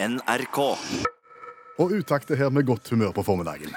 NRK. 0.00 0.58
Og 1.82 1.90
utakt 1.98 2.30
er 2.30 2.38
her 2.38 2.50
med 2.54 2.66
godt 2.68 2.90
humør 2.92 3.10
på 3.16 3.22
formiddagen. 3.26 3.72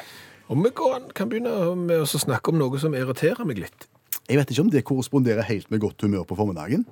Og 0.51 0.59
vi 0.61 0.69
kan 1.17 1.29
begynne 1.31 1.53
med 1.79 2.03
å 2.03 2.05
snakke 2.09 2.51
om 2.53 2.59
noe 2.61 2.77
som 2.81 2.93
irriterer 2.97 3.47
meg 3.47 3.61
litt. 3.63 3.87
Jeg 4.29 4.37
vet 4.37 4.51
ikke 4.53 4.61
om 4.65 4.69
det 4.73 4.83
korresponderer 4.85 5.47
helt 5.47 5.71
med 5.73 5.81
godt 5.81 6.03
humør 6.05 6.27
på 6.29 6.37
formiddagen. 6.37 6.83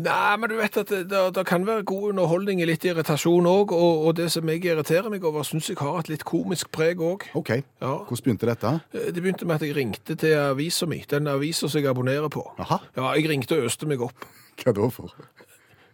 Nei, 0.00 0.36
men 0.40 0.48
du 0.50 0.54
vet 0.56 0.76
at 0.80 0.88
det, 0.90 1.00
det, 1.10 1.20
det 1.36 1.42
kan 1.46 1.64
være 1.66 1.84
god 1.86 2.08
underholdning 2.12 2.62
i 2.62 2.66
litt 2.66 2.84
irritasjon 2.88 3.46
òg, 3.50 3.74
og, 3.76 4.04
og 4.08 4.14
det 4.18 4.30
som 4.32 4.48
jeg 4.48 4.62
irriterer 4.64 5.10
meg 5.12 5.26
over, 5.28 5.44
syns 5.44 5.68
jeg 5.70 5.78
har 5.82 5.98
et 6.00 6.08
litt 6.10 6.24
komisk 6.26 6.70
preg 6.74 7.02
òg. 7.04 7.26
OK, 7.36 7.52
Ja. 7.82 7.92
hvordan 8.06 8.24
begynte 8.24 8.48
dette? 8.48 8.72
Det 8.96 9.18
begynte 9.20 9.46
med 9.50 9.58
at 9.60 9.66
jeg 9.66 9.76
ringte 9.76 10.16
til 10.18 10.34
avisa 10.40 10.88
mi, 10.90 11.02
den 11.10 11.28
avisa 11.30 11.68
som 11.68 11.82
jeg 11.82 11.90
abonnerer 11.90 12.30
på. 12.32 12.46
Aha. 12.64 12.80
Ja, 12.96 13.12
jeg 13.18 13.28
ringte 13.30 13.60
og 13.60 13.68
øste 13.70 13.86
meg 13.90 14.02
opp. 14.08 14.24
Hva 14.62 14.74
da 14.78 14.88
for? 14.94 15.12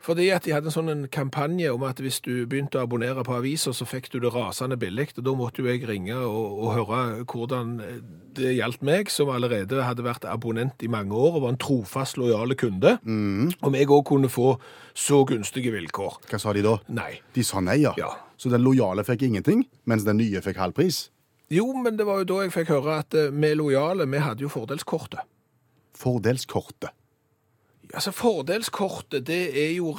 Fordi 0.06 0.28
at 0.30 0.44
de 0.46 0.52
hadde 0.54 0.70
en 0.70 0.74
sånn 0.74 1.06
kampanje 1.10 1.72
om 1.74 1.82
at 1.86 1.98
hvis 1.98 2.20
du 2.22 2.44
begynte 2.46 2.78
å 2.78 2.84
abonnere 2.86 3.24
på 3.26 3.34
aviser, 3.40 3.74
så 3.74 3.86
fikk 3.88 4.06
du 4.12 4.20
det 4.22 4.30
rasende 4.30 4.78
billig. 4.78 5.08
Og 5.16 5.24
da 5.26 5.32
måtte 5.34 5.64
jo 5.64 5.66
jeg 5.66 5.82
ringe 5.88 6.14
og, 6.20 6.60
og 6.62 6.74
høre 6.76 7.00
hvordan 7.26 7.72
det 8.36 8.52
gjaldt 8.54 8.84
meg, 8.86 9.10
som 9.10 9.32
allerede 9.34 9.82
hadde 9.82 10.06
vært 10.06 10.28
abonnent 10.30 10.84
i 10.86 10.90
mange 10.92 11.16
år 11.16 11.40
og 11.40 11.42
var 11.48 11.56
en 11.56 11.58
trofast, 11.58 12.20
lojale 12.22 12.54
kunde. 12.58 12.96
Om 13.02 13.78
jeg 13.80 13.90
òg 13.90 14.04
kunne 14.12 14.30
få 14.30 14.52
så 14.94 15.24
gunstige 15.26 15.74
vilkår. 15.74 16.20
Hva 16.30 16.40
sa 16.40 16.54
de 16.54 16.62
da? 16.62 16.76
Nei. 16.86 17.16
De 17.34 17.42
sa 17.46 17.64
nei, 17.64 17.80
ja. 17.82 17.96
Ja. 17.98 18.12
Så 18.38 18.52
den 18.52 18.62
lojale 18.62 19.02
fikk 19.06 19.26
ingenting, 19.26 19.66
mens 19.90 20.06
den 20.06 20.20
nye 20.20 20.42
fikk 20.44 20.60
halv 20.60 20.76
pris? 20.76 21.08
Jo, 21.50 21.66
men 21.78 21.98
det 21.98 22.06
var 22.06 22.22
jo 22.22 22.28
da 22.30 22.44
jeg 22.44 22.54
fikk 22.54 22.70
høre 22.74 23.00
at 23.02 23.14
eh, 23.14 23.32
vi 23.34 23.52
lojale, 23.58 24.06
vi 24.10 24.22
hadde 24.22 24.46
jo 24.46 24.50
fordelskortet. 24.52 25.26
Fordelskortet. 25.96 26.94
Altså, 27.94 28.10
fordelskortet, 28.12 29.26
det 29.26 29.42
er 29.66 29.72
jo 29.76 29.92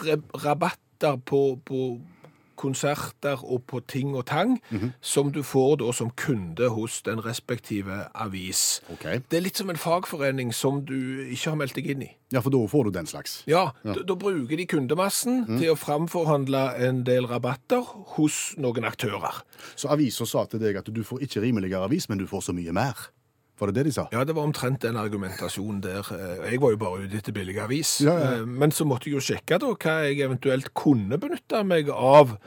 rabatter 0.45 1.18
på, 1.26 1.59
på 1.66 2.00
konserter 2.58 3.38
og 3.45 3.64
på 3.70 3.80
ting 3.86 4.16
og 4.18 4.26
tang, 4.26 4.55
som 5.02 5.30
du 5.32 5.44
får 5.45 5.76
da 5.84 5.92
som 5.94 6.09
kunde 6.18 6.70
hos 6.73 7.02
den 7.06 7.20
respektive 7.26 8.00
avis. 8.17 8.81
Okay. 8.95 9.20
Det 9.30 9.38
er 9.38 9.44
litt 9.45 9.59
som 9.61 9.70
en 9.70 9.78
fagforening 9.78 10.50
som 10.58 10.80
du 10.86 10.95
ikke 11.28 11.52
har 11.53 11.59
meldt 11.59 11.78
deg 11.78 11.92
inn 11.94 12.02
i. 12.08 12.09
Ja, 12.34 12.42
for 12.44 12.52
da 12.52 12.64
får 12.67 12.89
du 12.89 12.95
den 12.98 13.08
slags. 13.08 13.44
Ja, 13.48 13.67
Da, 13.86 13.94
da 14.04 14.16
bruker 14.20 14.58
de 14.58 14.66
kundemassen 14.67 15.45
til 15.59 15.70
å 15.72 15.78
framforhandle 15.80 16.64
en 16.88 17.04
del 17.08 17.30
rabatter 17.30 17.86
hos 18.17 18.56
noen 18.58 18.89
aktører. 18.89 19.44
Så 19.78 19.94
avisa 19.94 20.26
sa 20.28 20.48
til 20.50 20.59
deg 20.59 20.81
at 20.81 20.89
du 20.92 21.04
får 21.06 21.22
ikke 21.30 21.45
rimeligere 21.45 21.86
avis, 21.88 22.09
men 22.09 22.17
du 22.20 22.26
får 22.28 22.50
så 22.50 22.58
mye 22.58 22.73
mer. 22.76 22.98
Var 23.59 23.72
det 23.72 23.75
det 23.80 23.83
de 23.88 23.91
sa? 23.95 24.03
Ja, 24.13 24.23
det 24.23 24.36
var 24.38 24.44
omtrent 24.45 24.80
den 24.86 24.95
argumentasjonen 25.02 25.81
der. 25.81 26.05
Eh, 26.13 26.52
Jeg 26.52 26.61
var 26.61 26.72
jo 26.75 26.77
bare 26.77 27.03
ute 27.08 27.17
etter 27.17 27.33
billig 27.33 27.58
avis. 27.64 27.95
Ja, 28.05 28.14
ja. 28.19 28.31
Eh, 28.38 28.45
Men 28.45 28.69
så 28.72 28.86
måtte 28.86 29.09
jeg 29.09 29.17
jo 29.17 29.23
sjekke 29.33 29.58
da 29.59 29.72
hva 29.73 29.95
jeg 30.05 30.19
eventuelt 30.27 30.73
kunne 30.77 31.17
benytte 31.17 31.64
meg 31.66 31.89
av 31.89 32.38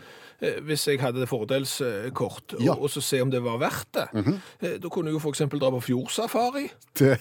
eh, 0.41 0.61
hvis 0.62 0.86
jeg 0.86 1.00
hadde 1.02 1.27
fordelskort, 1.27 2.55
Ja. 2.61 2.72
Og, 2.77 2.83
og 2.86 2.91
så 2.91 3.02
se 3.02 3.20
om 3.22 3.30
det 3.30 3.42
var 3.42 3.58
verdt 3.58 3.92
det. 3.92 4.08
Eh, 4.62 4.78
Da 4.78 4.89
kunne 4.89 5.11
jeg 5.11 5.19
jo 5.20 5.30
eksempel 5.33 5.58
dra 5.61 5.70
på 5.70 5.83
fjordsafari 5.83 6.69
Det, 6.94 7.19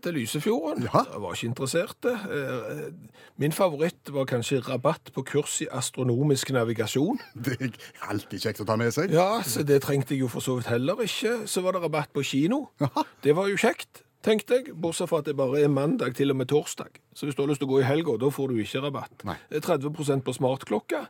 til 0.00 0.14
Lysefjorden. 0.16 0.86
Ja. 0.88 1.02
Jeg 1.12 1.20
var 1.22 1.34
ikke 1.36 1.46
interessert. 1.50 2.06
Eh, 2.08 2.92
Min 3.36 3.52
favoritt 3.52 4.12
var 4.14 4.24
kanskje 4.30 4.60
rabatt 4.68 5.10
på 5.14 5.22
kurs 5.26 5.60
i 5.64 5.66
astronomisk 5.72 6.50
navigasjon. 6.54 7.18
det 7.34 7.58
er 7.60 7.72
alltid 8.08 8.40
kjekt 8.46 8.62
å 8.62 8.66
ta 8.68 8.76
med 8.80 8.92
seg. 8.94 9.12
Ja, 9.12 9.42
så 9.42 9.62
det 9.66 9.82
trengte 9.82 10.14
jeg 10.14 10.20
jo 10.24 10.28
for 10.32 10.40
så 10.44 10.56
vidt 10.58 10.70
heller 10.72 11.02
ikke. 11.04 11.42
Så 11.50 11.60
var 11.64 11.72
det 11.76 11.82
rabatt 11.82 12.12
på 12.14 12.22
kino. 12.24 12.68
Aha. 12.80 13.04
Det 13.24 13.34
var 13.36 13.48
jo 13.50 13.56
kjekt, 13.60 14.02
tenkte 14.22 14.60
jeg. 14.60 14.74
Bortsett 14.78 15.08
fra 15.10 15.18
at 15.22 15.28
det 15.28 15.36
bare 15.36 15.60
er 15.64 15.68
mandag 15.72 16.14
til 16.16 16.30
og 16.30 16.36
med 16.40 16.48
torsdag. 16.52 17.00
Så 17.14 17.26
hvis 17.26 17.34
du 17.36 17.42
har 17.42 17.50
lyst 17.50 17.60
til 17.60 17.68
å 17.68 17.72
gå 17.74 17.80
i 17.82 17.88
helga, 17.88 18.14
da 18.22 18.30
får 18.32 18.48
du 18.54 18.60
ikke 18.62 18.80
rabatt. 18.86 19.24
Nei. 19.28 19.36
Er 19.50 19.60
30% 19.64 20.22
på 20.24 20.32
smartklokke. 20.38 21.04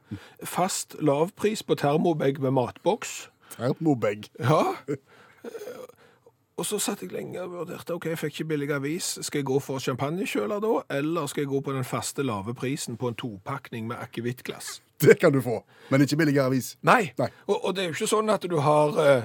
Fast 0.48 0.96
lavpris 1.00 1.62
på 1.62 1.76
termobag 1.78 2.40
med 2.42 2.56
matboks. 2.58 3.28
Termobag. 3.58 4.30
Ja. 4.40 4.62
Eh, 6.62 6.64
Og 6.64 6.66
så 6.68 6.78
satt 6.78 7.00
jeg 7.02 7.10
lenge 7.12 7.40
og 7.42 7.50
vurderte 7.50 7.94
ok, 7.96 8.04
jeg 8.12 8.18
fikk 8.20 8.32
ikke 8.40 8.48
billig 8.52 8.70
avis. 8.70 9.18
Skal 9.26 9.40
jeg 9.42 9.46
gå 9.50 9.58
for 9.60 9.78
champagnekjøler 9.82 10.60
da, 10.62 10.72
eller 10.98 11.26
skal 11.26 11.42
jeg 11.42 11.48
gå 11.50 11.60
på 11.60 11.72
den 11.74 11.84
faste 11.84 12.22
lave 12.22 12.54
prisen 12.54 12.96
på 12.96 13.08
en 13.10 13.14
topakning 13.18 13.86
med 13.90 13.96
akevittglass? 13.98 14.80
Det 15.02 15.18
kan 15.18 15.32
du 15.34 15.40
få, 15.42 15.64
men 15.90 16.00
ikke 16.02 16.16
billigere 16.16 16.46
avis. 16.46 16.76
Nei. 16.86 17.10
Nei. 17.18 17.28
Og, 17.48 17.64
og 17.64 17.74
det 17.74 17.82
er 17.82 17.88
jo 17.90 17.94
ikke 17.96 18.06
sånn 18.12 18.30
at 18.30 18.44
du 18.46 18.54
har 18.62 18.98
eh, 19.02 19.24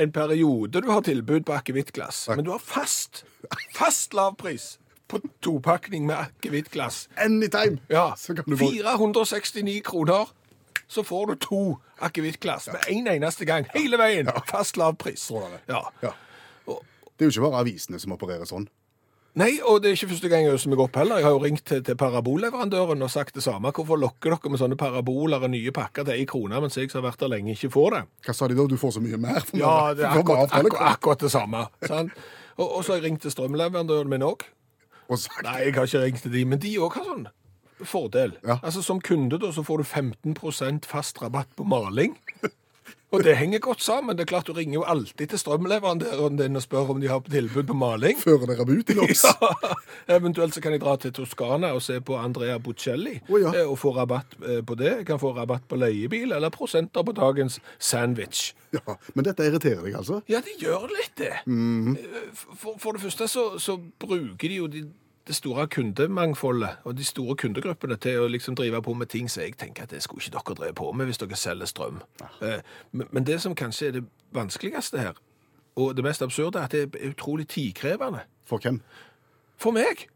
en 0.00 0.12
periode 0.12 0.80
du 0.80 0.88
har 0.90 1.02
tilbud 1.04 1.44
på 1.44 1.52
akevittglass, 1.58 2.22
men 2.32 2.44
du 2.46 2.50
har 2.54 2.62
fast, 2.64 3.24
fast 3.76 4.14
lavpris 4.16 4.78
på 5.10 5.20
topakning 5.44 6.06
med 6.08 6.16
akevittglass. 6.16 7.08
Anytime! 7.20 7.76
Ja, 7.92 8.14
Så 8.16 8.32
kan 8.34 8.44
du 8.48 8.56
få 8.56 8.70
469 8.72 9.82
kroner, 9.84 10.32
så 10.88 11.02
får 11.04 11.26
du 11.26 11.34
to 11.44 11.60
akevittglass 12.00 12.70
med 12.72 12.88
en 12.88 13.06
eneste 13.18 13.44
gang, 13.44 13.66
hele 13.76 13.98
veien. 14.00 14.30
Fast 14.48 14.78
lavpris. 14.80 15.20
Sånn 15.28 15.44
er 15.44 15.58
det. 15.58 15.60
Ja. 15.68 16.14
Det 17.10 17.26
er 17.26 17.28
jo 17.28 17.34
ikke 17.34 17.48
bare 17.48 17.64
avisene 17.64 18.00
som 18.00 18.14
opererer 18.16 18.48
sånn. 18.48 18.68
Nei, 19.38 19.60
og 19.62 19.78
det 19.78 19.90
er 19.92 19.94
ikke 19.94 20.08
første 20.10 20.28
gang 20.32 20.42
jeg 20.42 20.56
øser 20.56 20.72
meg 20.72 20.80
opp 20.82 20.96
heller. 20.98 21.20
Jeg 21.20 21.26
har 21.28 21.34
jo 21.36 21.42
ringt 21.44 21.62
til, 21.70 21.82
til 21.86 21.96
parabolleverandøren 22.00 23.04
og 23.06 23.12
sagt 23.12 23.36
det 23.38 23.44
samme. 23.44 23.70
Hvorfor 23.76 24.00
lokker 24.00 24.34
dere 24.34 24.50
med 24.50 24.58
sånne 24.58 24.78
paraboler 24.80 25.44
og 25.46 25.52
nye 25.52 25.70
pakker 25.74 26.08
til 26.08 26.16
ei 26.16 26.24
krone, 26.26 26.58
mens 26.64 26.78
jeg 26.80 26.90
som 26.90 26.98
har 26.98 27.12
vært 27.12 27.22
der 27.22 27.30
lenge, 27.36 27.54
ikke 27.54 27.70
får 27.76 27.94
det? 27.94 28.00
Hva 28.26 28.34
sa 28.34 28.48
de 28.50 28.56
da? 28.58 28.66
Du 28.72 28.74
får 28.80 28.96
så 28.96 29.02
mye 29.04 29.20
mer? 29.22 29.38
Ja, 29.54 29.74
det 29.94 30.08
er 30.08 30.18
akkurat, 30.18 30.50
akkurat, 30.50 30.82
akkurat 30.96 31.22
det 31.22 31.30
samme. 31.30 31.62
Og, 32.58 32.64
og 32.66 32.80
så 32.82 32.96
har 32.96 32.98
jeg 32.98 33.06
ringt 33.06 33.22
til 33.22 33.34
strømleverandøren 33.36 34.10
min 34.10 34.26
òg. 34.26 34.48
Nei, 35.46 35.56
jeg 35.66 35.76
har 35.78 35.86
ikke 35.86 36.02
ringt 36.08 36.24
til 36.26 36.34
de, 36.34 36.42
men 36.50 36.62
de 36.62 36.74
òg 36.82 36.98
har 36.98 37.06
sånn 37.06 37.28
fordel. 37.86 38.34
Ja. 38.44 38.58
Altså 38.62 38.82
Som 38.82 39.00
kunde 39.00 39.38
da, 39.40 39.52
så 39.54 39.62
får 39.62 39.78
du 39.78 39.84
15% 39.84 40.86
fast 40.90 41.22
rabatt 41.22 41.54
på 41.56 41.64
maling. 41.64 42.18
Og 43.10 43.24
det 43.26 43.34
henger 43.36 43.58
godt 43.58 43.82
sammen. 43.82 44.16
Det 44.16 44.22
er 44.22 44.30
klart 44.30 44.46
Du 44.46 44.52
ringer 44.52 44.74
jo 44.74 44.82
alltid 44.86 45.32
til 45.32 45.38
strømleverandøren 45.38 46.38
din 46.38 46.56
og 46.56 46.62
spør 46.62 46.92
om 46.94 47.00
de 47.02 47.08
har 47.10 47.20
tilbud 47.26 47.66
på 47.66 47.74
maling. 47.74 48.18
ut 48.78 48.90
i 48.90 48.94
lops? 48.94 49.24
Ja, 50.08 50.16
Eventuelt 50.16 50.54
så 50.54 50.60
kan 50.60 50.72
jeg 50.72 50.80
dra 50.80 50.96
til 50.96 51.12
Toskana 51.12 51.72
og 51.74 51.82
se 51.82 52.00
på 52.00 52.16
Andrea 52.16 52.58
Bocelli 52.58 53.20
oh, 53.28 53.40
ja. 53.40 53.52
eh, 53.54 53.66
og 53.70 53.78
få 53.78 53.92
rabatt 53.96 54.36
eh, 54.42 54.62
på 54.66 54.74
det. 54.74 54.92
Jeg 55.02 55.06
kan 55.06 55.20
få 55.22 55.32
rabatt 55.36 55.66
på 55.68 55.76
leiebil 55.76 56.32
eller 56.32 56.50
prosenter 56.50 57.02
på 57.02 57.12
dagens 57.12 57.60
sandwich. 57.78 58.54
Ja, 58.72 58.96
Men 59.14 59.26
dette 59.26 59.46
irriterer 59.46 59.82
deg, 59.82 59.96
altså? 59.98 60.20
Ja, 60.30 60.40
det 60.46 60.56
gjør 60.62 60.86
litt 60.94 61.16
det. 61.18 61.32
Mm 61.46 61.96
For, 62.34 62.76
for 62.78 62.92
det 62.92 63.02
første 63.02 63.26
så, 63.28 63.58
så 63.58 63.76
bruker 63.98 64.48
de 64.48 64.54
jo 64.54 64.66
de, 64.70 64.84
det 65.26 65.36
store 65.36 65.66
kundemangfoldet 65.68 66.80
og 66.84 66.96
de 66.96 67.04
store 67.04 67.36
kundegruppene 67.36 67.96
til 68.00 68.22
å 68.22 68.28
liksom 68.30 68.56
drive 68.58 68.82
på 68.82 68.94
med 68.94 69.10
ting 69.12 69.28
som 69.30 69.42
jeg 69.44 69.56
tenker 69.60 69.84
at 69.84 69.92
det 69.92 70.02
skulle 70.02 70.24
ikke 70.24 70.38
dere 70.38 70.56
drive 70.58 70.74
på 70.80 70.92
med 70.92 71.10
hvis 71.10 71.20
dere 71.20 71.36
selger 71.36 71.68
strøm. 71.70 72.00
Ja. 72.20 72.60
Men, 72.92 73.06
men 73.10 73.26
det 73.26 73.40
som 73.44 73.54
kanskje 73.54 73.88
er 73.88 73.98
det 73.98 74.04
vanskeligste 74.34 74.98
her, 74.98 75.20
og 75.76 75.96
det 75.96 76.04
mest 76.04 76.22
absurde, 76.22 76.58
er 76.58 76.64
at 76.70 76.72
det 76.72 76.96
er 76.96 77.12
utrolig 77.12 77.48
tidkrevende. 77.48 78.24
For 78.48 78.58
hvem? 78.58 78.80
For 79.60 79.76
meg. 79.76 80.08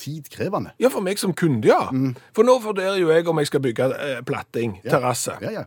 Tidkrevende. 0.00 0.74
Ja, 0.80 0.88
for 0.88 1.04
meg 1.04 1.18
som 1.18 1.32
kunde, 1.36 1.68
ja. 1.68 1.88
For 2.36 2.46
nå 2.46 2.58
vurderer 2.64 2.98
jo 3.00 3.10
jeg 3.12 3.28
om 3.28 3.38
jeg 3.38 3.50
skal 3.50 3.62
bygge 3.64 3.88
platting, 3.88 4.24
platting, 4.26 4.76
terrasse. 4.84 5.38
Ja, 5.40 5.50
ja. 5.60 5.64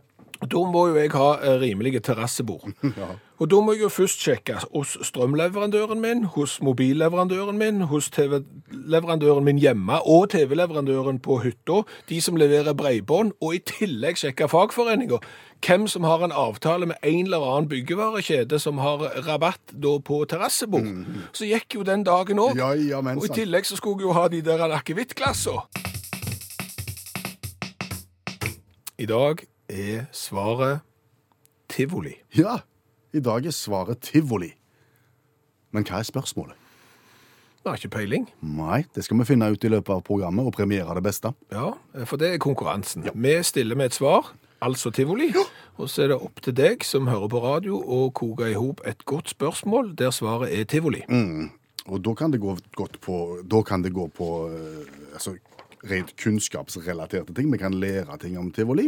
Da 0.50 0.62
må 0.68 0.88
jo 0.90 0.96
jeg 0.98 1.12
ha 1.14 1.28
eh, 1.40 1.60
rimelige 1.62 2.00
terrassebord. 2.04 2.72
Ja. 2.94 3.16
Og 3.42 3.48
da 3.50 3.58
må 3.58 3.72
jeg 3.74 3.82
jo 3.82 3.88
først 3.90 4.20
sjekke 4.22 4.60
hos 4.62 4.92
strømleverandøren 5.02 5.98
min, 6.00 6.22
hos 6.36 6.60
mobilleverandøren 6.62 7.58
min, 7.58 7.80
hos 7.90 8.06
TV-leverandøren 8.14 9.44
min 9.44 9.58
hjemme 9.58 9.98
og 10.06 10.28
TV-leverandøren 10.30 11.18
på 11.18 11.40
hytta, 11.42 11.80
de 12.08 12.20
som 12.22 12.38
leverer 12.38 12.76
breibånd, 12.78 13.32
og 13.42 13.56
i 13.56 13.62
tillegg 13.66 14.20
sjekke 14.20 14.46
fagforeninger. 14.48 15.26
Hvem 15.66 15.88
som 15.90 16.06
har 16.06 16.22
en 16.22 16.32
avtale 16.32 16.86
med 16.86 17.02
en 17.02 17.24
eller 17.26 17.42
annen 17.48 17.68
byggevarekjede 17.72 18.60
som 18.62 18.78
har 18.78 19.02
rabatt 19.26 19.74
da 19.82 19.96
på 19.98 20.20
terrassebord. 20.30 20.86
Så 21.34 21.48
gikk 21.50 21.80
jo 21.80 21.82
den 21.82 22.06
dagen 22.06 22.38
òg. 22.38 22.54
Ja, 22.60 22.70
ja, 22.78 23.02
og 23.02 23.26
i 23.26 23.32
tillegg 23.34 23.66
så 23.66 23.80
skulle 23.80 24.04
jeg 24.04 24.12
jo 24.12 24.14
ha 24.14 24.28
de 24.30 24.44
der 24.46 24.62
akevittglassene. 24.78 25.66
I 28.98 29.06
dag 29.10 29.42
er 29.68 30.06
svaret 30.12 30.84
tivoli. 31.68 32.14
Ja, 32.36 32.58
i 33.14 33.20
dag 33.20 33.46
er 33.46 33.54
svaret 33.54 34.02
tivoli. 34.04 34.52
Men 35.74 35.86
hva 35.88 36.00
er 36.00 36.06
spørsmålet? 36.06 36.60
Vi 37.64 37.70
har 37.70 37.80
ikke 37.80 37.94
peiling. 37.96 38.26
Nei, 38.44 38.82
det 38.94 39.06
skal 39.06 39.18
vi 39.22 39.24
finne 39.24 39.48
ut 39.48 39.62
i 39.64 39.70
løpet 39.72 39.94
av 39.94 40.02
programmet 40.04 40.44
og 40.44 40.52
premiere 40.52 40.94
det 40.98 41.02
beste. 41.06 41.32
Ja, 41.52 41.70
for 42.04 42.20
det 42.20 42.34
er 42.34 42.42
konkurransen. 42.42 43.06
Vi 43.08 43.34
stiller 43.42 43.78
med 43.80 43.88
et 43.88 43.96
svar, 43.96 44.34
altså 44.60 44.92
tivoli, 44.92 45.30
og 45.80 45.88
så 45.88 46.04
er 46.04 46.12
det 46.12 46.18
opp 46.20 46.42
til 46.44 46.56
deg 46.58 46.84
som 46.84 47.08
hører 47.08 47.30
på 47.32 47.40
radio 47.40 47.80
å 47.80 48.10
koke 48.12 48.50
i 48.52 48.58
hop 48.58 48.84
et 48.84 49.06
godt 49.08 49.32
spørsmål 49.32 49.94
der 49.96 50.12
svaret 50.12 50.52
er 50.52 50.68
tivoli. 50.68 51.00
Og 51.88 52.04
da 52.04 52.14
kan 52.16 52.32
det 52.32 52.40
gå 52.40 52.52
godt 52.76 53.00
på 53.04 53.16
Da 53.44 53.60
kan 53.62 53.82
det 53.84 53.92
gå 53.92 54.06
på 54.08 54.28
eh, 54.48 54.86
altså, 55.12 55.34
rent 55.90 56.14
kunnskapsrelaterte 56.20 57.34
ting. 57.34 57.52
Vi 57.52 57.60
kan 57.60 57.74
lære 57.74 58.18
ting 58.22 58.38
om 58.38 58.50
tivoli. 58.54 58.86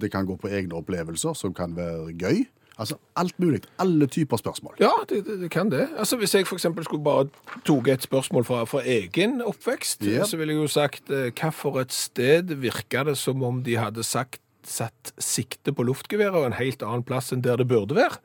Det 0.00 0.12
kan 0.12 0.26
gå 0.26 0.36
på 0.36 0.50
egne 0.52 0.76
opplevelser 0.80 1.34
som 1.38 1.54
kan 1.54 1.76
være 1.76 2.12
gøy. 2.18 2.44
Altså 2.78 2.96
alt 3.16 3.38
mulig. 3.38 3.60
Alle 3.78 4.06
typer 4.06 4.36
spørsmål. 4.36 4.74
Ja, 4.80 4.90
det, 5.08 5.26
det, 5.26 5.40
det 5.40 5.50
kan 5.50 5.70
det. 5.70 5.88
Altså 5.98 6.16
Hvis 6.16 6.34
jeg 6.34 6.46
eksempel 6.52 6.84
skulle 6.84 7.04
bare 7.04 7.28
tatt 7.66 7.88
et 7.88 8.02
spørsmål 8.02 8.44
fra, 8.44 8.64
fra 8.64 8.82
egen 8.82 9.42
oppvekst, 9.42 10.02
yeah. 10.02 10.26
så 10.26 10.36
ville 10.36 10.54
jeg 10.54 10.62
jo 10.62 10.66
sagt 10.66 11.06
hvilket 11.06 11.44
hva 11.44 11.52
for 11.54 11.78
et 11.80 11.94
sted 11.94 12.54
virka 12.58 13.04
det 13.06 13.16
som 13.18 13.42
om 13.46 13.62
de 13.62 13.78
hadde 13.78 14.02
sagt 14.02 14.40
satt 14.66 15.12
sikte 15.20 15.74
på 15.76 15.84
luftgeværet 15.84 16.40
og 16.40 16.46
en 16.48 16.58
helt 16.58 16.82
annen 16.82 17.04
plass 17.06 17.32
enn 17.34 17.44
der 17.44 17.60
det 17.60 17.68
burde 17.68 17.94
være. 17.94 18.16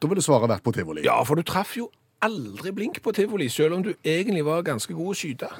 Da 0.00 0.08
ville 0.08 0.22
svaret 0.24 0.48
vært 0.48 0.64
på 0.64 0.72
tivoli. 0.72 1.02
Ja, 1.04 1.18
for 1.26 1.36
du 1.36 1.44
traff 1.44 1.74
jo 1.76 1.90
aldri 2.24 2.72
blink 2.72 3.02
på 3.02 3.12
tivoli, 3.16 3.48
selv 3.52 3.76
om 3.76 3.82
du 3.84 3.90
egentlig 4.04 4.44
var 4.46 4.64
ganske 4.64 4.94
god 4.96 5.12
å 5.12 5.16
skyte. 5.16 5.50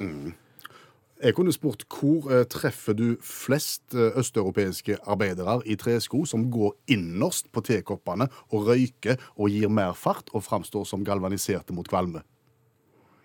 Jeg 1.21 1.35
kunne 1.37 1.53
spurt 1.53 1.83
hvor 1.85 2.31
eh, 2.33 2.45
treffer 2.49 2.95
du 2.97 3.05
flest 3.21 3.93
eh, 3.93 4.17
østeuropeiske 4.17 4.97
arbeidere 5.05 5.59
i 5.69 5.77
tresko 5.77 6.23
som 6.25 6.47
går 6.53 6.73
innerst 6.95 7.51
på 7.53 7.61
tekoppene 7.61 8.25
og 8.49 8.67
røyker 8.71 9.21
og 9.37 9.53
gir 9.53 9.69
mer 9.69 9.93
fart 9.93 10.33
og 10.33 10.43
framstår 10.47 10.87
som 10.89 11.05
galvaniserte 11.05 11.77
mot 11.77 11.89
kvalme? 11.89 12.23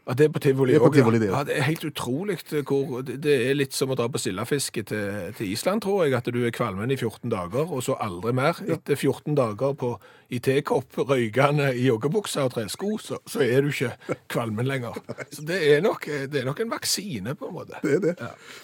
Ja, 0.07 0.15
det 0.15 0.25
er 0.29 0.29
på 0.31 0.39
tivoli 0.39 0.73
Det 0.73 0.77
er 0.77 0.85
på 0.85 0.87
også, 0.87 1.01
tivoli, 1.01 1.19
det. 1.19 1.27
ja. 1.33 1.43
Det 1.43 1.57
er 1.59 1.63
helt 1.63 1.85
utrolig 1.85 2.37
hvor 2.69 3.01
Det 3.03 3.17
det 3.23 3.51
er 3.51 3.57
litt 3.59 3.75
som 3.75 3.91
å 3.91 3.97
dra 3.99 4.07
på 4.07 4.21
sildefiske 4.23 4.83
til, 4.87 5.33
til 5.35 5.51
Island, 5.51 5.83
tror 5.83 6.05
jeg. 6.05 6.15
At 6.15 6.29
du 6.31 6.45
er 6.47 6.55
kvalmen 6.55 6.91
i 6.91 6.97
14 6.97 7.31
dager, 7.31 7.73
og 7.73 7.83
så 7.83 7.97
aldri 7.99 8.33
mer. 8.33 8.61
Etter 8.69 8.95
14 8.95 9.35
dager 9.35 9.75
på, 9.75 9.97
i 10.29 10.41
tekopp, 10.43 10.99
røykende 11.09 11.71
i 11.77 11.87
joggebukse 11.87 12.43
og 12.43 12.55
tresko, 12.57 12.97
så, 13.03 13.19
så 13.29 13.43
er 13.45 13.63
du 13.63 13.71
ikke 13.71 14.17
kvalmen 14.33 14.67
lenger. 14.67 14.99
Så 15.31 15.45
det 15.47 15.59
er, 15.71 15.83
nok, 15.85 16.07
det 16.31 16.41
er 16.41 16.49
nok 16.49 16.61
en 16.65 16.73
vaksine, 16.73 17.35
på 17.39 17.51
en 17.51 17.55
måte. 17.55 17.81
Det 17.83 17.95
er 17.99 18.03
det. 18.05 18.15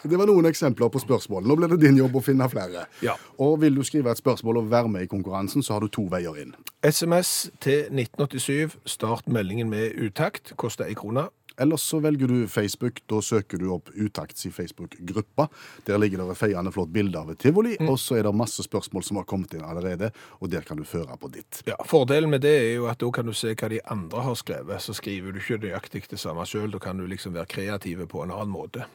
Det 0.08 0.18
var 0.18 0.30
noen 0.30 0.48
eksempler 0.50 0.90
på 0.92 1.02
spørsmål. 1.02 1.46
Nå 1.46 1.58
blir 1.58 1.72
det 1.72 1.80
din 1.84 2.00
jobb 2.00 2.18
å 2.18 2.24
finne 2.24 2.48
flere. 2.50 2.86
Ja. 3.04 3.16
Og 3.42 3.60
vil 3.62 3.78
du 3.78 3.84
skrive 3.86 4.12
et 4.12 4.20
spørsmål 4.20 4.62
og 4.62 4.72
være 4.72 4.90
med 4.92 5.06
i 5.06 5.10
konkurransen, 5.10 5.62
så 5.62 5.76
har 5.76 5.84
du 5.84 5.92
to 5.92 6.06
veier 6.12 6.38
inn. 6.42 6.56
SMS 6.82 7.50
til 7.62 7.86
1987, 7.92 8.78
start 8.96 9.28
meldingen 9.30 9.70
med 9.70 9.94
utakt, 10.02 10.54
koster 10.58 10.90
ei 10.90 10.98
krone. 10.98 11.28
Eller 11.60 11.76
så 11.76 12.00
velger 12.00 12.28
du 12.28 12.48
Facebook. 12.48 13.00
Da 13.10 13.20
søker 13.22 13.60
du 13.60 13.68
opp 13.74 13.90
Utakts 13.94 14.46
i 14.46 14.50
Facebook-gruppa. 14.50 15.48
Der 15.86 15.98
ligger 15.98 16.22
det 16.22 16.30
et 16.32 16.40
feiende 16.40 16.72
flott 16.72 16.92
bilde 16.92 17.18
av 17.20 17.32
et 17.32 17.40
tivoli, 17.42 17.76
og 17.80 17.98
så 18.00 18.18
er 18.18 18.26
det 18.26 18.34
masse 18.36 18.64
spørsmål 18.64 19.04
som 19.06 19.20
har 19.20 19.28
kommet 19.28 19.54
inn 19.56 19.64
allerede, 19.66 20.12
og 20.40 20.50
der 20.52 20.64
kan 20.66 20.80
du 20.80 20.84
føre 20.88 21.16
på 21.20 21.30
ditt. 21.32 21.62
Ja, 21.68 21.76
Fordelen 21.88 22.32
med 22.32 22.44
det 22.46 22.54
er 22.56 22.74
jo 22.76 22.88
at 22.90 23.00
da 23.02 23.10
kan 23.14 23.28
du 23.28 23.34
se 23.36 23.54
hva 23.54 23.70
de 23.72 23.80
andre 23.92 24.24
har 24.26 24.38
skrevet. 24.38 24.82
Så 24.82 24.96
skriver 24.98 25.32
du 25.32 25.40
ikke 25.42 25.60
nøyaktig 25.62 26.06
det 26.10 26.20
samme 26.20 26.46
sjøl. 26.48 26.70
Da 26.72 26.82
kan 26.82 26.98
du 26.98 27.06
liksom 27.06 27.36
være 27.36 27.50
kreative 27.52 28.08
på 28.08 28.24
en 28.24 28.34
annen 28.34 28.52
måte. 28.52 28.88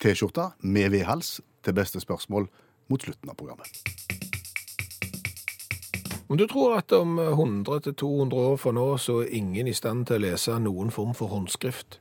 T-skjorta 0.00 0.52
med 0.62 0.92
vedhals 0.94 1.40
til 1.64 1.76
beste 1.76 2.00
spørsmål 2.00 2.48
mot 2.90 3.02
slutten 3.02 3.30
av 3.30 3.38
programmet. 3.38 4.29
Om 6.30 6.38
du 6.38 6.46
tror 6.46 6.76
at 6.78 6.92
om 6.94 7.18
100-200 7.18 8.34
år 8.38 8.56
fra 8.62 8.70
nå 8.70 8.84
så 9.02 9.24
er 9.24 9.32
ingen 9.34 9.66
i 9.66 9.74
stand 9.74 10.06
til 10.06 10.20
å 10.20 10.22
lese 10.28 10.54
noen 10.62 10.92
form 10.94 11.10
for 11.18 11.32
håndskrift? 11.32 11.98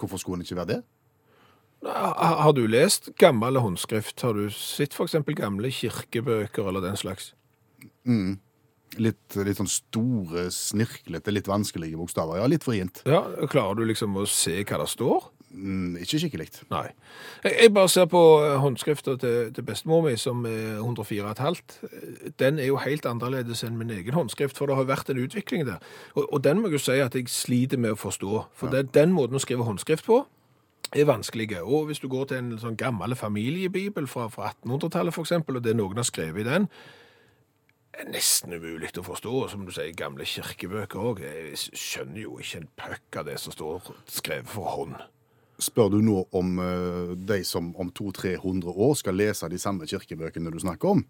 Hvorfor 0.00 0.18
skulle 0.18 0.40
den 0.40 0.48
ikke 0.48 0.58
være 0.58 0.72
det? 0.72 0.80
Har 1.86 2.52
du 2.56 2.64
lest 2.66 3.12
gammel 3.20 3.60
håndskrift? 3.62 4.20
Har 4.26 4.34
du 4.34 4.50
sett 4.50 4.96
f.eks. 4.96 5.20
gamle 5.38 5.70
kirkebøker 5.70 6.66
eller 6.68 6.82
den 6.84 6.98
slags? 6.98 7.30
Litt, 8.98 9.36
litt 9.38 9.60
sånn 9.60 9.70
store, 9.70 10.48
snirklete, 10.50 11.30
litt 11.30 11.48
vanskelige 11.48 12.00
bokstaver. 12.00 12.40
Ja, 12.42 12.50
litt 12.50 12.66
vrient. 12.66 13.04
Ja, 13.06 13.22
Klarer 13.46 13.78
du 13.78 13.86
liksom 13.86 14.18
å 14.18 14.26
se 14.26 14.58
hva 14.64 14.82
det 14.82 14.90
står? 14.90 15.30
Mm, 15.50 15.96
ikke 15.96 16.18
skikkelig. 16.22 16.48
Nei. 16.70 16.86
Jeg, 17.44 17.56
jeg 17.62 17.74
bare 17.74 17.88
ser 17.90 18.04
på 18.10 18.20
eh, 18.44 18.56
håndskrifta 18.62 19.16
til, 19.18 19.52
til 19.54 19.64
bestemor 19.66 20.04
mi, 20.04 20.16
som 20.16 20.44
er 20.46 20.78
104,5. 20.78 21.62
Den 22.38 22.58
er 22.58 22.70
jo 22.70 22.78
helt 22.78 23.06
annerledes 23.06 23.64
enn 23.66 23.78
min 23.78 23.90
egen 23.90 24.14
håndskrift, 24.14 24.58
for 24.58 24.70
det 24.70 24.78
har 24.78 24.86
vært 24.86 25.10
en 25.10 25.18
utvikling 25.18 25.66
der. 25.66 25.82
Og, 26.14 26.28
og 26.32 26.44
den 26.44 26.62
må 26.62 26.70
jeg 26.70 26.78
jo 26.78 26.84
si 26.84 27.00
at 27.02 27.18
jeg 27.18 27.26
sliter 27.34 27.82
med 27.82 27.96
å 27.96 27.98
forstå. 27.98 28.44
For 28.54 28.70
den, 28.70 28.94
den 28.94 29.16
måten 29.16 29.40
å 29.40 29.42
skrive 29.42 29.66
håndskrift 29.66 30.06
på 30.06 30.22
er 30.94 31.10
vanskelige. 31.10 31.62
Og 31.62 31.90
hvis 31.90 31.98
du 31.98 32.08
går 32.08 32.30
til 32.30 32.42
en 32.44 32.56
sånn 32.58 32.78
gammel 32.78 33.18
familiebibel 33.18 34.06
fra, 34.10 34.30
fra 34.30 34.52
1800-tallet 34.54 35.14
for 35.14 35.26
eksempel, 35.26 35.58
og 35.58 35.66
det 35.66 35.74
noen 35.78 35.98
har 35.98 36.06
skrevet 36.06 36.44
i 36.44 36.50
den, 36.50 36.70
er 37.90 38.10
nesten 38.10 38.54
umulig 38.54 38.94
å 38.98 39.06
forstå. 39.06 39.38
Og 39.44 39.50
Som 39.50 39.66
du 39.66 39.74
sier, 39.74 39.90
gamle 39.98 40.24
kirkebøker 40.24 41.10
òg. 41.10 41.24
Jeg 41.26 41.58
skjønner 41.58 42.22
jo 42.22 42.38
ikke 42.38 42.62
en 42.62 42.76
puck 42.78 43.18
av 43.18 43.32
det 43.32 43.40
som 43.42 43.54
står 43.54 43.96
skrevet 44.06 44.50
for 44.50 44.76
hånd. 44.78 45.00
Spør 45.60 45.90
du 45.92 46.00
nå 46.04 46.24
om 46.36 46.58
uh, 46.58 47.12
de 47.16 47.42
som 47.44 47.70
om 47.80 47.90
200-300 47.92 48.72
år 48.72 48.94
skal 48.96 49.18
lese 49.20 49.48
de 49.52 49.58
samme 49.60 49.86
kirkebøkene 49.90 50.52
du 50.52 50.58
snakker 50.62 50.96
om? 50.96 51.04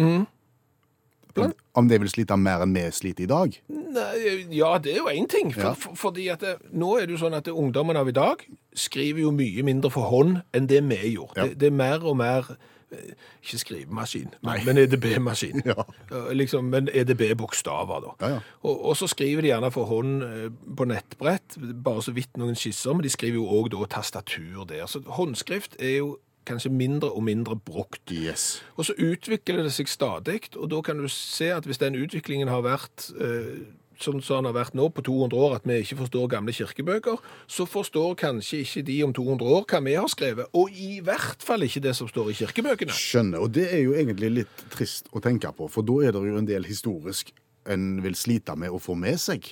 Om, 1.38 1.52
om 1.78 1.86
de 1.88 1.98
vil 2.02 2.10
slite 2.10 2.34
mer 2.40 2.64
enn 2.64 2.72
vi 2.74 2.82
sliter 2.90 3.22
i 3.22 3.28
dag? 3.30 3.54
Nei, 3.70 4.08
ja, 4.54 4.72
det 4.82 4.96
er 4.96 4.98
jo 4.98 5.12
én 5.12 5.28
ting. 5.30 5.52
For, 5.54 5.62
Ja. 5.62 5.72
for, 5.78 5.94
fordi 5.94 6.26
at 6.32 6.42
det, 6.42 6.56
nå 6.74 6.96
er 6.98 7.06
det 7.06 7.14
jo 7.14 7.20
sånn 7.22 7.38
at 7.38 7.46
ungdommen 7.52 7.96
av 7.98 8.10
i 8.10 8.14
dag 8.16 8.42
skriver 8.74 9.22
jo 9.22 9.30
mye 9.34 9.62
mindre 9.66 9.92
for 9.94 10.10
hånd 10.10 10.40
enn 10.56 10.66
det 10.70 10.82
vi 10.90 11.14
gjorde. 11.14 11.36
Ja. 11.38 11.46
Det, 11.46 11.60
det 11.62 11.70
er 11.70 11.76
mer 11.78 12.02
og 12.02 12.18
mer 12.18 12.50
eh, 12.50 12.56
Ikke 12.90 13.58
skrivemaskin, 13.60 14.32
men, 14.42 14.64
men 14.66 14.80
EDB-maskin. 14.84 15.62
Ja. 15.70 15.84
Ja, 16.10 16.22
Liksom, 16.32 16.64
men 16.72 16.88
EDB-bokstaver, 16.92 18.00
da. 18.06 18.14
Ja, 18.20 18.32
ja. 18.34 18.40
Og, 18.62 18.84
og 18.90 18.96
så 18.96 19.06
skriver 19.10 19.44
de 19.44 19.52
gjerne 19.52 19.70
for 19.74 19.84
hånd 19.90 20.22
eh, 20.26 20.48
på 20.76 20.86
nettbrett, 20.88 21.58
bare 21.84 22.02
så 22.02 22.14
vidt 22.16 22.40
noen 22.40 22.58
skisser, 22.58 22.96
men 22.96 23.06
de 23.06 23.12
skriver 23.12 23.38
jo 23.38 23.46
òg 23.46 23.70
da 23.74 23.86
tastatur 23.98 24.64
der. 24.68 24.86
Så 24.90 25.02
håndskrift 25.06 25.76
er 25.78 25.96
jo 26.00 26.16
kanskje 26.48 26.72
mindre 26.72 27.10
og 27.12 27.22
mindre 27.22 27.56
brukt. 27.56 28.02
Yes. 28.10 28.62
Og 28.76 28.88
så 28.88 28.96
utvikler 28.98 29.62
det 29.62 29.74
seg 29.76 29.90
stadig, 29.90 30.40
og 30.56 30.70
da 30.72 30.80
kan 30.82 30.98
du 30.98 31.08
se 31.12 31.50
at 31.54 31.68
hvis 31.68 31.78
den 31.82 31.98
utviklingen 32.00 32.48
har 32.50 32.64
vært 32.66 33.10
eh, 33.20 33.60
sånn 34.04 34.22
som 34.24 34.40
han 34.40 34.48
har 34.50 34.56
vært 34.56 34.76
nå 34.78 34.88
på 34.94 35.04
200 35.06 35.36
år, 35.36 35.58
at 35.58 35.68
vi 35.68 35.80
ikke 35.82 36.00
forstår 36.02 36.30
gamle 36.32 36.54
kirkebøker, 36.56 37.20
så 37.50 37.66
forstår 37.68 38.16
kanskje 38.20 38.62
ikke 38.64 38.84
de 38.88 38.98
om 39.06 39.14
200 39.16 39.52
år 39.56 39.68
hva 39.70 39.82
vi 39.86 39.96
har 39.98 40.10
skrevet, 40.12 40.50
og 40.56 40.72
i 40.72 40.98
hvert 41.04 41.44
fall 41.44 41.66
ikke 41.66 41.84
det 41.84 41.94
som 41.98 42.08
står 42.10 42.32
i 42.32 42.38
kirkebøkene. 42.40 42.96
Skjønner. 42.96 43.44
Og 43.44 43.54
det 43.56 43.68
er 43.70 43.84
jo 43.84 43.94
egentlig 43.96 44.32
litt 44.42 44.66
trist 44.72 45.10
å 45.12 45.22
tenke 45.24 45.52
på, 45.56 45.68
for 45.72 45.86
da 45.86 46.00
er 46.06 46.16
det 46.16 46.26
jo 46.32 46.40
en 46.40 46.50
del 46.50 46.68
historisk 46.68 47.34
en 47.70 48.00
vil 48.02 48.16
slite 48.16 48.54
med 48.56 48.72
å 48.72 48.78
få 48.80 48.96
med 48.98 49.20
seg 49.20 49.44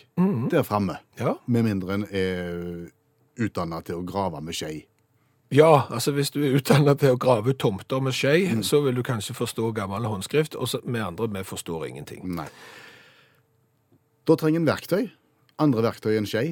der 0.50 0.64
framme. 0.66 0.96
Ja. 1.20 1.36
Med 1.46 1.66
mindre 1.68 1.98
en 1.98 2.06
er 2.08 2.88
utdanna 3.38 3.82
til 3.86 4.00
å 4.00 4.06
grave 4.06 4.40
med 4.42 4.56
skje. 4.56 4.86
Ja, 5.54 5.86
altså 5.88 6.12
hvis 6.12 6.30
du 6.34 6.42
er 6.44 6.58
utdannet 6.58 7.00
til 7.00 7.14
å 7.14 7.20
grave 7.20 7.54
ut 7.54 7.60
tomter 7.60 8.02
med 8.04 8.16
skje, 8.16 8.34
så 8.66 8.82
vil 8.84 8.98
du 8.98 9.04
kanskje 9.06 9.36
forstå 9.36 9.70
gammel 9.76 10.04
håndskrift, 10.04 10.58
og 10.58 10.68
så, 10.68 10.82
vi 10.84 11.00
andre, 11.00 11.28
vi 11.32 11.44
forstår 11.46 11.86
ingenting. 11.88 12.26
Nei. 12.36 12.48
Da 14.28 14.36
trenger 14.36 14.60
en 14.60 14.68
verktøy. 14.68 15.06
Andre 15.58 15.82
verktøy 15.86 16.18
enn 16.18 16.28
skje. 16.28 16.50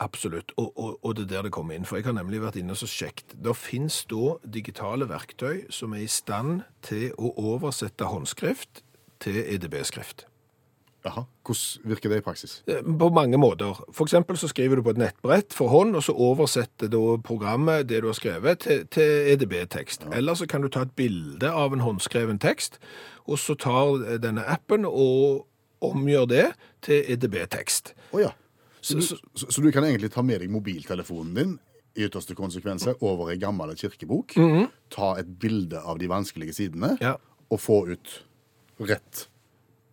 Absolutt, 0.00 0.52
og, 0.56 0.70
og, 0.78 0.96
og 1.02 1.16
det 1.18 1.26
er 1.26 1.30
der 1.32 1.48
det 1.48 1.52
kommer 1.54 1.74
inn, 1.74 1.86
for 1.88 1.98
jeg 1.98 2.06
har 2.06 2.14
nemlig 2.16 2.40
vært 2.42 2.58
inne 2.60 2.74
og 2.74 2.78
så 2.80 2.88
sjekket. 2.90 3.34
Det 3.42 3.54
finnes 3.58 4.00
da 4.10 4.36
digitale 4.46 5.08
verktøy 5.10 5.66
som 5.74 5.94
er 5.96 6.04
i 6.04 6.10
stand 6.10 6.62
til 6.86 7.10
å 7.18 7.32
oversette 7.52 8.08
håndskrift 8.08 8.82
til 9.22 9.40
EDB-skrift. 9.42 10.28
Jaha. 11.06 11.24
Hvordan 11.46 11.90
virker 11.92 12.10
det 12.10 12.20
i 12.20 12.24
praksis? 12.26 12.54
Eh, 12.66 12.80
På 12.98 13.08
mange 13.14 13.38
måter. 13.38 13.78
Eksempel 14.02 14.38
så 14.38 14.48
skriver 14.50 14.78
du 14.78 14.82
på 14.86 14.94
et 14.94 15.02
nettbrett 15.02 15.54
for 15.54 15.70
hånd, 15.72 15.96
og 15.96 16.02
så 16.04 16.14
oversetter 16.14 16.90
da 16.92 17.02
programmet 17.24 17.88
det 17.88 18.02
du 18.02 18.10
har 18.10 18.18
skrevet 18.18 18.64
til, 18.66 18.86
til 18.92 19.30
EDB-tekst. 19.34 20.08
Eller 20.12 20.34
så 20.38 20.46
kan 20.46 20.62
du 20.62 20.68
ta 20.68 20.86
et 20.86 20.96
bilde 20.98 21.50
av 21.50 21.74
en 21.74 21.84
håndskreven 21.86 22.38
tekst, 22.42 22.80
og 23.26 23.38
så 23.38 23.54
tar 23.58 24.18
denne 24.22 24.46
appen 24.46 24.86
og 24.88 25.47
omgjør 25.82 26.26
det 26.28 26.44
til 26.82 27.04
EDB-tekst. 27.14 27.94
Oh, 28.12 28.20
ja. 28.20 28.30
Så, 28.80 29.00
Så- 29.00 29.16
du, 29.16 29.28
så- 29.34 29.50
så, 29.50 29.62
du 29.62 29.70
kan 29.72 29.84
egentlig 29.84 30.10
ta 30.12 30.22
med 30.22 30.40
deg 30.40 30.50
mobiltelefonen 30.50 31.34
din 31.34 31.58
i 31.96 32.04
ytterste 32.06 32.34
konsekvenser 32.34 32.94
over 33.02 33.30
ei 33.32 33.36
gammel 33.38 33.74
kirkebok, 33.76 34.34
ta 34.90 35.14
et 35.18 35.38
bilde 35.38 35.80
av 35.82 35.98
de 35.98 36.06
vanskelige 36.06 36.54
sidene, 36.54 36.96
Ja. 37.00 37.16
og 37.50 37.58
få 37.60 37.88
ut 37.90 38.22
rett 38.80 39.26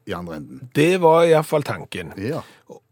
i 0.07 0.13
andre 0.13 0.35
enden. 0.37 0.69
Det 0.75 0.99
var 1.01 1.23
iallfall 1.25 1.63
tanken. 1.63 2.11
Ja. 2.21 2.41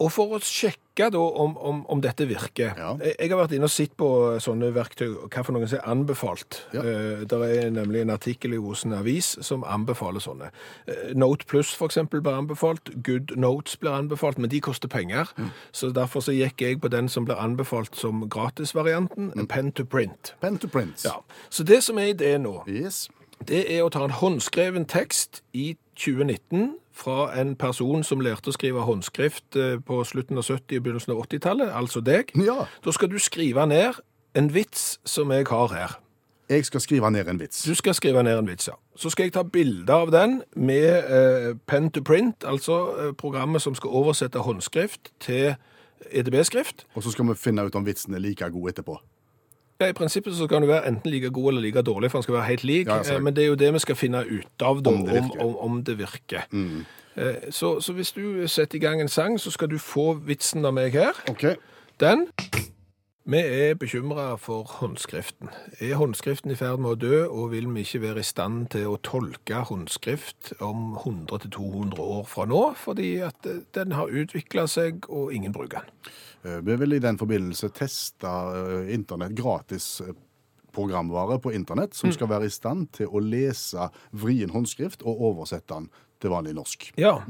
Og 0.01 0.11
for 0.13 0.35
å 0.35 0.39
sjekke 0.41 1.07
da 1.13 1.17
om, 1.17 1.55
om, 1.57 1.79
om 1.89 2.01
dette 2.01 2.27
virker 2.29 2.73
Ja. 2.77 2.91
jeg, 3.01 3.29
har 3.31 3.37
vært 3.39 3.53
inne 3.57 3.65
og 3.65 3.71
sett 3.73 3.95
på 3.97 4.07
sånne 4.41 4.69
verktøy, 4.75 5.15
hva 5.29 5.43
for 5.45 5.53
noen 5.55 5.67
som 5.69 5.79
er 5.79 5.87
anbefalt. 5.89 6.59
Ja. 6.73 6.81
Eh, 6.85 7.23
der 7.29 7.45
er 7.47 7.69
nemlig 7.73 8.01
en 8.03 8.13
artikkel 8.13 8.53
i 8.53 8.59
hos 8.61 8.83
en 8.85 8.93
avis 8.93 9.31
som 9.45 9.63
anbefaler 9.65 10.21
sånne. 10.21 10.51
Eh, 10.87 11.13
Note 11.17 11.45
Plus 11.49 11.73
eksempel 11.81 12.21
blir 12.21 12.37
anbefalt, 12.37 12.89
Good 13.03 13.33
Notes 13.37 13.75
blir 13.81 13.91
anbefalt, 13.97 14.37
men 14.37 14.49
de 14.53 14.61
koster 14.61 14.87
penger. 14.87 15.29
Mm. 15.37 15.49
Så 15.71 15.89
derfor 15.93 16.21
så 16.21 16.33
gikk 16.37 16.61
jeg 16.61 16.81
på 16.81 16.89
den 16.93 17.09
som 17.09 17.25
blir 17.25 17.35
anbefalt 17.41 17.95
som 17.97 18.27
gratisvarianten, 18.29 19.31
Mm. 19.33 19.47
Pen 19.47 19.71
to 19.71 19.83
Print. 19.85 20.35
Pen 20.41 20.57
to 20.57 20.67
print. 20.67 21.03
Ja. 21.05 21.21
Så 21.49 21.63
det 21.63 21.83
som 21.83 21.97
er 21.97 22.13
ideen 22.13 22.43
nå, 22.43 22.63
Yes. 22.67 23.09
det 23.47 23.65
er 23.71 23.81
å 23.83 23.89
ta 23.91 24.03
en 24.05 24.11
håndskreven 24.11 24.85
tekst 24.87 25.41
i 25.53 25.75
2019 25.95 26.75
fra 26.93 27.33
en 27.39 27.55
person 27.55 28.03
som 28.05 28.21
lærte 28.21 28.51
å 28.51 28.55
skrive 28.55 28.85
håndskrift 28.85 29.57
eh, 29.57 29.79
på 29.81 30.03
slutten 30.07 30.37
av 30.37 30.45
70- 30.45 30.77
og 30.77 30.85
begynnelsen 30.85 31.15
av 31.15 31.23
80-tallet, 31.25 31.73
altså 31.73 32.03
deg. 32.05 32.33
Ja. 32.37 32.65
Da 32.85 32.93
skal 32.93 33.11
du 33.11 33.19
skrive 33.21 33.65
ned 33.69 34.01
en 34.37 34.49
vits 34.53 34.99
som 35.05 35.31
jeg 35.33 35.47
har 35.49 35.73
her. 35.73 35.99
Jeg 36.49 36.65
skal 36.65 36.81
skrive 36.83 37.09
ned 37.11 37.27
en 37.27 37.39
vits. 37.39 37.63
Du 37.63 37.73
skal 37.75 37.95
skrive 37.95 38.23
ned 38.23 38.37
en 38.37 38.47
vits, 38.47 38.67
ja. 38.67 38.75
Så 38.95 39.09
skal 39.09 39.29
jeg 39.29 39.33
ta 39.33 39.43
bilde 39.43 39.93
av 39.93 40.11
den 40.13 40.41
med 40.55 40.89
eh, 41.07 41.53
pen 41.67 41.89
to 41.91 42.03
print, 42.05 42.43
altså 42.45 42.79
eh, 42.99 43.13
programmet 43.17 43.61
som 43.61 43.75
skal 43.75 43.95
oversette 43.95 44.43
håndskrift 44.43 45.13
til 45.23 45.55
EDB-skrift. 46.11 46.85
Og 46.93 47.03
så 47.03 47.13
skal 47.13 47.31
vi 47.31 47.39
finne 47.39 47.65
ut 47.65 47.75
om 47.75 47.85
vitsen 47.85 48.13
er 48.13 48.21
like 48.21 48.49
god 48.51 48.69
etterpå. 48.73 48.99
Ja, 49.83 49.91
I 49.91 49.95
prinsippet 49.97 50.35
så 50.35 50.47
skal 50.47 50.63
den 50.63 50.69
være 50.71 50.87
enten 50.87 51.11
like 51.11 51.29
god 51.35 51.51
eller 51.51 51.61
like 51.67 51.81
dårlig, 51.85 52.11
for 52.11 52.21
den 52.21 52.23
skal 52.23 52.37
være 52.39 52.49
helt 52.49 52.63
lik. 52.63 52.87
Ja, 52.87 52.99
eh, 53.03 53.21
Men 53.21 53.35
det 53.35 53.43
er 53.43 53.47
jo 53.51 53.55
det 53.59 53.73
vi 53.75 53.81
skal 53.83 53.99
finne 53.99 54.23
ut 54.25 54.65
av, 54.65 54.81
da, 54.83 54.89
Om 54.89 55.05
det 55.05 55.13
virker. 55.19 55.43
om, 55.45 55.55
om 55.57 55.83
det 55.83 55.97
virker. 55.99 56.47
Mm. 56.51 56.85
Så, 57.53 57.75
så 57.81 57.93
hvis 57.93 58.11
du 58.11 58.47
setter 58.49 58.79
i 58.79 58.81
gang 58.81 59.01
en 59.01 59.07
sang, 59.11 59.35
så 59.39 59.51
skal 59.53 59.69
du 59.69 59.77
få 59.77 60.13
vitsen 60.25 60.65
av 60.65 60.73
meg 60.73 60.95
her. 60.97 61.13
OK. 61.29 61.43
Den. 62.01 62.27
Vi 63.23 63.39
er 63.39 63.77
bekymra 63.79 64.33
for 64.35 64.67
håndskriften. 64.81 65.47
Er 65.79 65.95
håndskriften 65.95 66.51
i 66.51 66.57
ferd 66.59 66.81
med 66.83 66.89
å 66.91 66.97
dø, 66.99 67.19
og 67.31 67.53
vil 67.53 67.69
vi 67.71 67.85
ikke 67.85 68.01
være 68.03 68.19
i 68.19 68.27
stand 68.27 68.65
til 68.73 68.89
å 68.91 68.97
tolke 68.99 69.61
håndskrift 69.69 70.51
om 70.59 70.97
100-200 70.99 72.01
år 72.03 72.25
fra 72.27 72.43
nå, 72.51 72.59
fordi 72.75 73.13
at 73.23 73.47
eh, 73.47 73.61
den 73.79 73.95
har 73.95 74.11
utvikla 74.11 74.65
seg, 74.67 75.07
og 75.07 75.31
ingen 75.31 75.55
bruker 75.55 75.85
den? 75.85 76.11
Eh, 76.43 76.59
Vi 76.67 76.75
vil 76.83 76.97
i 76.97 76.99
den 77.05 77.21
forbindelse 77.21 77.71
teste 77.71 78.27
eh, 78.27 78.91
internett, 78.91 79.37
gratis 79.39 80.01
programvare 80.75 81.39
på 81.39 81.53
internett 81.55 81.95
som 81.95 82.11
skal 82.11 82.27
være 82.27 82.49
i 82.49 82.51
stand 82.51 82.89
til 82.97 83.07
å 83.07 83.23
lese 83.23 83.87
vrien 84.11 84.51
håndskrift 84.51 85.05
og 85.07 85.21
oversette 85.29 85.71
den 85.77 85.87
til 86.19 86.33
vanlig 86.33 86.57
norsk. 86.57 86.89
Ja, 86.99 87.21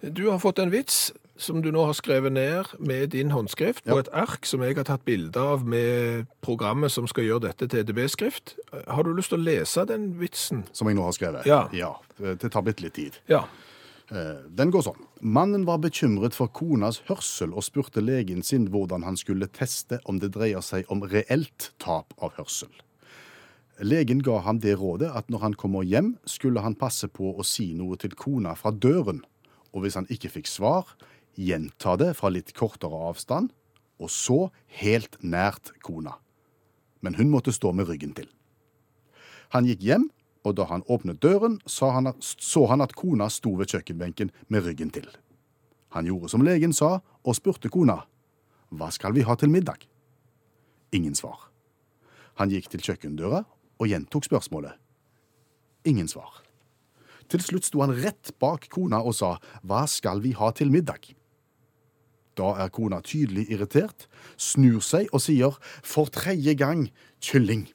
du 0.00 0.28
har 0.30 0.40
fått 0.40 0.64
en 0.64 0.72
vits 0.72 1.10
som 1.42 1.60
du 1.62 1.70
nå 1.74 1.82
har 1.88 1.96
skrevet 1.98 2.32
ned 2.32 2.70
med 2.78 3.10
din 3.12 3.30
håndskrift 3.34 3.84
på 3.84 3.96
Ja. 3.96 3.98
et 4.04 4.08
ark 4.12 4.46
som 4.46 4.62
jeg 4.62 4.76
har 4.78 4.84
tatt 4.88 5.04
bilde 5.04 5.36
av 5.40 5.66
med 5.66 6.26
programmet 6.40 6.90
som 6.94 7.06
skal 7.10 7.24
gjøre 7.24 7.48
dette 7.48 7.68
til 7.68 7.80
EDB-skrift. 7.82 8.54
Har 8.88 9.02
du 9.04 9.12
lyst 9.14 9.30
til 9.34 9.40
å 9.40 9.44
lese 9.44 9.84
den 9.86 10.12
vitsen? 10.20 10.64
Som 10.72 10.88
jeg 10.88 10.96
nå 10.96 11.02
har 11.04 11.12
skrevet. 11.12 11.46
Ja. 11.46 11.68
ja. 11.72 11.92
Det 12.18 12.50
tar 12.50 12.62
bitte 12.62 12.82
litt 12.86 12.94
tid. 12.94 13.18
Ja. 13.28 13.44
Eh, 14.10 14.38
Den 14.54 14.70
går 14.70 14.82
sånn. 14.86 15.02
Mannen 15.20 15.64
var 15.64 15.78
bekymret 15.78 16.34
for 16.34 16.48
konas 16.48 17.00
hørsel 17.08 17.52
og 17.54 17.62
spurte 17.64 18.00
legen 18.04 18.42
sin 18.42 18.68
hvordan 18.68 19.02
han 19.04 19.16
skulle 19.16 19.46
teste 19.48 20.00
om 20.06 20.18
det 20.18 20.32
dreier 20.34 20.60
seg 20.60 20.84
om 20.88 21.02
reelt 21.02 21.72
tap 21.78 22.12
av 22.20 22.32
hørsel. 22.38 22.68
Legen 23.82 24.20
ga 24.22 24.38
ham 24.44 24.60
det 24.62 24.76
rådet 24.78 25.10
at 25.16 25.30
når 25.32 25.40
han 25.46 25.54
kommer 25.58 25.82
hjem, 25.82 26.12
skulle 26.28 26.60
han 26.62 26.74
passe 26.78 27.08
på 27.08 27.32
å 27.38 27.44
si 27.46 27.72
noe 27.74 27.96
til 27.98 28.12
kona 28.14 28.52
fra 28.54 28.70
døren, 28.70 29.22
og 29.72 29.82
hvis 29.82 29.96
han 29.96 30.06
ikke 30.12 30.28
fikk 30.30 30.46
svar, 30.46 30.92
gjenta 31.38 31.96
det 32.00 32.12
fra 32.18 32.30
litt 32.32 32.52
kortere 32.56 32.96
avstand, 33.10 33.52
og 34.02 34.10
så 34.10 34.50
helt 34.80 35.18
nært 35.22 35.72
kona. 35.84 36.16
Men 37.02 37.16
hun 37.18 37.30
måtte 37.32 37.54
stå 37.54 37.72
med 37.74 37.88
ryggen 37.88 38.14
til. 38.16 38.28
Han 39.54 39.66
gikk 39.68 39.82
hjem, 39.84 40.08
og 40.42 40.56
da 40.58 40.66
han 40.70 40.84
åpnet 40.90 41.20
døren, 41.22 41.60
så 41.66 41.92
han 41.92 42.82
at 42.82 42.96
kona 42.98 43.28
sto 43.30 43.54
ved 43.58 43.70
kjøkkenbenken 43.70 44.32
med 44.48 44.66
ryggen 44.66 44.90
til. 44.90 45.06
Han 45.94 46.08
gjorde 46.08 46.32
som 46.32 46.42
legen 46.42 46.72
sa, 46.72 47.00
og 47.22 47.36
spurte 47.38 47.70
kona, 47.70 48.02
hva 48.72 48.88
skal 48.90 49.12
vi 49.14 49.22
ha 49.28 49.36
til 49.36 49.52
middag? 49.52 49.84
Ingen 50.96 51.14
svar. 51.14 51.50
Han 52.40 52.50
gikk 52.50 52.70
til 52.72 52.82
kjøkkendøra 52.82 53.42
og 53.78 53.90
gjentok 53.90 54.24
spørsmålet. 54.24 54.72
Ingen 55.84 56.08
svar. 56.08 56.40
Til 57.28 57.42
slutt 57.44 57.68
sto 57.68 57.82
han 57.84 57.94
rett 57.96 58.32
bak 58.40 58.66
kona 58.72 59.02
og 59.04 59.14
sa, 59.16 59.36
hva 59.62 59.84
skal 59.88 60.22
vi 60.24 60.32
ha 60.36 60.50
til 60.56 60.72
middag? 60.72 61.12
Da 62.38 62.54
er 62.64 62.72
kona 62.72 63.02
tydelig 63.04 63.48
irritert, 63.52 64.08
snur 64.40 64.80
seg 64.84 65.10
og 65.12 65.20
sier, 65.24 65.58
for 65.84 66.12
tredje 66.12 66.54
gang, 66.58 66.88
kylling. 67.24 67.68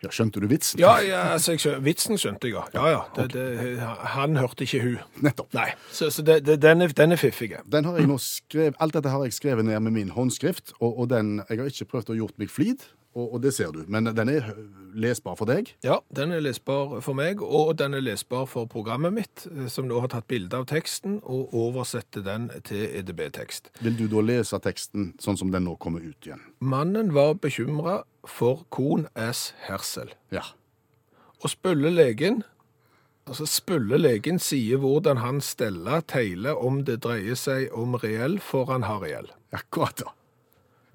Ja, 0.00 0.08
skjønte 0.08 0.40
du 0.40 0.46
vitsen? 0.48 0.80
Ja, 0.80 0.94
ja 1.04 1.20
altså, 1.34 1.52
vitsen 1.84 2.16
skjønte 2.16 2.48
jeg, 2.48 2.56
ja. 2.56 2.62
ja, 2.72 2.92
ja. 2.94 3.00
Det, 3.18 3.26
det, 3.34 3.88
han 4.14 4.38
hørte 4.40 4.64
ikke 4.64 4.80
hun. 4.80 5.02
Nettopp. 5.26 5.50
Nei, 5.56 5.68
så, 5.92 6.08
så 6.14 6.24
det, 6.24 6.40
den, 6.48 6.86
er, 6.86 6.94
den 6.96 7.12
er 7.12 7.20
fiffig. 7.20 7.52
Den 7.68 7.84
har 7.84 7.98
jeg 8.00 8.08
nå 8.08 8.16
skrevet, 8.24 8.78
alt 8.80 8.96
dette 8.96 9.12
har 9.12 9.26
jeg 9.26 9.36
skrevet 9.36 9.68
ned 9.68 9.76
med 9.84 9.98
min 9.98 10.14
håndskrift, 10.16 10.72
og, 10.78 11.02
og 11.04 11.10
den, 11.12 11.42
jeg 11.50 11.60
har 11.60 11.68
ikke 11.68 11.90
prøvd 11.92 12.14
å 12.14 12.18
gjort 12.22 12.40
meg 12.40 12.52
flid, 12.52 12.88
og, 13.20 13.36
og 13.36 13.42
det 13.44 13.52
ser 13.56 13.72
du. 13.74 13.82
Men 13.90 14.08
den 14.16 14.32
er 14.32 14.50
lesbar 14.94 15.36
for 15.38 15.50
deg. 15.50 15.72
Ja, 15.86 16.00
den 16.14 16.32
er 16.34 16.42
lesbar 16.42 16.98
for 17.04 17.16
meg, 17.18 17.42
og 17.42 17.74
den 17.78 17.94
er 17.94 18.04
lesbar 18.04 18.46
for 18.50 18.68
programmet 18.70 19.14
mitt, 19.14 19.46
eh, 19.50 19.68
som 19.70 19.88
nå 19.88 20.00
har 20.02 20.12
tatt 20.12 20.28
bilde 20.30 20.56
av 20.56 20.68
teksten 20.70 21.20
og 21.22 21.54
oversetter 21.56 22.24
den 22.26 22.48
til 22.66 22.86
EDB-tekst. 23.00 23.72
Vil 23.84 23.98
du 23.98 24.06
da 24.10 24.24
lese 24.24 24.60
teksten 24.62 25.12
sånn 25.22 25.38
som 25.40 25.52
den 25.54 25.68
nå 25.68 25.76
kommer 25.82 26.04
ut 26.04 26.26
igjen? 26.26 26.42
Mannen 26.60 27.14
var 27.16 27.36
bekymra 27.40 28.02
for 28.28 28.64
konas 28.74 29.50
hersel. 29.66 30.14
Ja. 30.34 30.46
Og 31.40 31.52
spølle 31.54 31.92
legen 31.92 32.42
Altså 33.30 33.44
spølle 33.46 33.98
legen 34.00 34.40
sier 34.42 34.80
hvordan 34.82 35.20
han 35.22 35.36
steller 35.44 36.00
teiler 36.08 36.58
om 36.58 36.80
det 36.88 36.96
dreier 37.04 37.36
seg 37.38 37.68
om 37.76 37.94
reell 38.00 38.40
foran 38.42 38.82
har 38.88 39.04
reell. 39.04 39.28
Akkurat, 39.54 40.02
ja. 40.02 40.10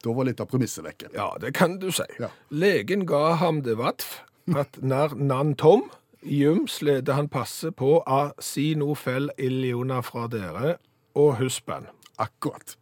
Da 0.05 0.13
var 0.13 0.27
litt 0.27 0.41
av 0.43 0.49
premisset 0.51 0.85
vekke. 0.85 1.09
Ja, 1.17 1.31
det 1.41 1.55
kan 1.57 1.79
du 1.81 1.89
si. 1.93 2.05
Ja. 2.21 2.29
Legen 2.53 3.07
ga 3.09 3.39
ham 3.41 3.63
det 3.65 3.79
vatf, 3.79 4.19
at 4.53 4.77
når 4.77 5.15
nan 5.17 5.55
tom, 5.57 5.87
jum 6.21 6.67
slede 6.69 7.15
han 7.17 7.29
passe 7.33 7.71
på 7.73 7.97
a 8.05 8.29
si 8.41 8.73
no 8.77 8.93
fell 8.93 9.31
illiona 9.41 10.03
fra 10.05 10.27
dere 10.29 10.75
og 11.17 11.39
husband. 11.39 11.89
Akkurat. 12.21 12.75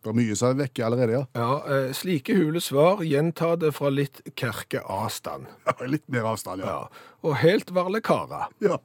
Det 0.00 0.08
var 0.08 0.16
mye 0.16 0.36
som 0.38 0.54
er 0.54 0.60
vekke 0.62 0.84
allerede, 0.86 1.12
ja. 1.12 1.24
Ja, 1.36 1.56
eh, 1.68 1.90
slike 1.92 2.32
hule 2.38 2.62
svar 2.64 3.02
gjenta 3.04 3.52
det 3.60 3.74
fra 3.76 3.90
litt 3.92 4.22
kerke 4.40 4.80
avstand. 4.80 5.50
Litt 5.92 6.06
mer 6.08 6.30
avstand, 6.32 6.64
ja. 6.64 6.78
Ja, 6.78 7.10
og 7.20 7.36
helt 7.42 7.74
varle 7.76 8.00
kara. 8.00 8.46
Ja. 8.64 8.78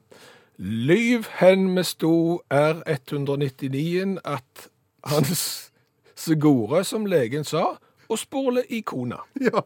Lyv 0.60 1.30
hen 1.40 1.70
med 1.72 1.88
sto 1.88 2.42
R199 2.52 4.18
at 4.28 4.68
hans 5.08 5.72
segore, 6.16 6.82
som 6.84 7.06
legen 7.06 7.44
sa, 7.44 7.76
og 8.08 8.18
spole 8.18 8.62
i 8.72 8.80
kona. 8.86 9.18
ja. 9.40 9.62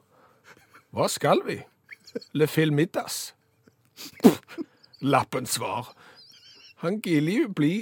Hva 0.90 1.06
skal 1.08 1.42
vi? 1.46 1.60
Le 2.34 2.46
filmiddas? 2.50 3.34
Pff, 4.24 4.40
Lappen 5.00 5.46
svar. 5.46 5.92
Han 6.82 6.98
gilli 7.04 7.36
jo 7.42 7.48
bli 7.54 7.74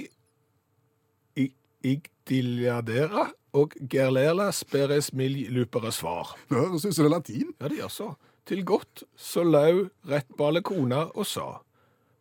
i- 1.39 1.53
igdiliadera 1.83 3.29
og 3.57 3.73
gerlela 3.89 4.51
speres 4.53 5.09
mil 5.17 5.33
lupere 5.55 5.91
svar. 5.95 6.35
Det 6.49 6.59
høres 6.59 6.85
ut 6.85 6.93
som 6.93 7.03
det 7.07 7.09
er 7.09 7.15
latin. 7.15 7.53
Ja, 7.59 7.67
det 7.71 7.79
gjør 7.79 7.91
så. 7.95 8.09
Til 8.45 8.61
godt 8.65 9.03
så 9.17 9.43
lau 9.43 9.87
rett 10.09 10.29
bale 10.37 10.61
kona 10.61 11.07
og 11.15 11.25
sa. 11.25 11.47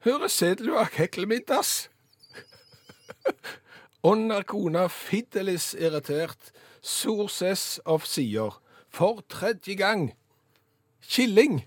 Høre 0.06 0.28
sedlu 0.32 0.74
av 0.78 0.88
heklemiddas? 0.96 1.88
Ånder 4.06 4.44
kona 4.46 4.86
fiddelis 4.88 5.72
irritert, 5.74 6.52
Sources 6.82 7.80
av 7.84 8.06
sier. 8.06 8.60
For 8.94 9.24
tredje 9.28 9.74
gang. 9.76 10.12
Killing. 11.02 11.64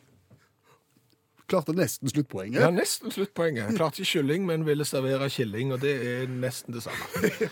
Klarte 1.52 1.74
nesten 1.76 2.08
sluttpoenget. 2.08 2.62
Ja, 2.64 2.70
nesten 2.72 3.12
sluttpoenget. 3.12 3.76
Klarte 3.76 4.00
ikke 4.02 4.12
kylling, 4.14 4.46
men 4.48 4.64
ville 4.66 4.86
servere 4.88 5.28
killing, 5.30 5.74
og 5.76 5.82
det 5.84 5.98
er 6.00 6.32
nesten 6.32 6.74
det 6.74 6.86
samme. 6.88 7.04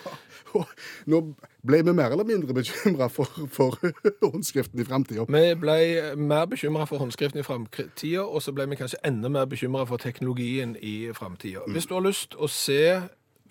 Ja. 0.50 0.64
Nå 1.06 1.20
ble 1.62 1.78
vi 1.86 1.94
mer 1.94 2.10
eller 2.16 2.26
mindre 2.26 2.56
bekymra 2.58 3.06
for, 3.14 3.30
for 3.54 3.76
håndskriften 4.24 4.82
i 4.82 4.86
framtida. 4.88 5.28
Vi 5.30 5.52
ble 5.62 5.76
mer 6.18 6.48
bekymra 6.50 6.88
for 6.90 7.04
håndskriften 7.04 7.44
i 7.44 7.46
framtida, 7.46 8.24
og 8.24 8.42
så 8.42 8.56
ble 8.58 8.66
vi 8.72 8.80
kanskje 8.80 8.98
enda 9.06 9.30
mer 9.30 9.46
bekymra 9.46 9.86
for 9.86 10.02
teknologien 10.02 10.74
i 10.82 11.12
framtida. 11.14 11.68
Hvis 11.70 11.86
du 11.86 11.94
har 12.00 12.08
lyst 12.08 12.34
å 12.34 12.50
se 12.50 12.82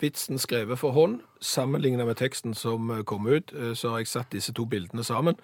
vitsen 0.01 0.39
skrevet 0.39 0.79
for 0.79 0.91
hånd, 0.91 1.19
sammenligna 1.41 2.05
med 2.05 2.15
teksten 2.15 2.53
som 2.53 2.91
kom 3.05 3.27
ut, 3.27 3.53
eh, 3.53 3.73
så 3.73 3.89
har 3.89 3.97
jeg 3.97 4.07
satt 4.07 4.31
disse 4.31 4.53
to 4.53 4.65
bildene 4.65 5.03
sammen. 5.03 5.35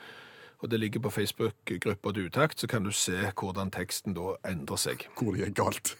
Og 0.64 0.72
det 0.72 0.80
ligger 0.80 1.00
på 1.00 1.10
Facebook-gruppa 1.10 2.12
til 2.12 2.26
Utakt, 2.26 2.60
så 2.60 2.68
kan 2.68 2.84
du 2.84 2.92
se 2.92 3.32
hvordan 3.40 3.72
teksten 3.72 4.14
da 4.14 4.36
endrer 4.48 4.76
seg. 4.76 5.08
Hvor 5.20 5.36
det 5.36 5.46
gikk 5.46 5.56
galt. 5.56 5.96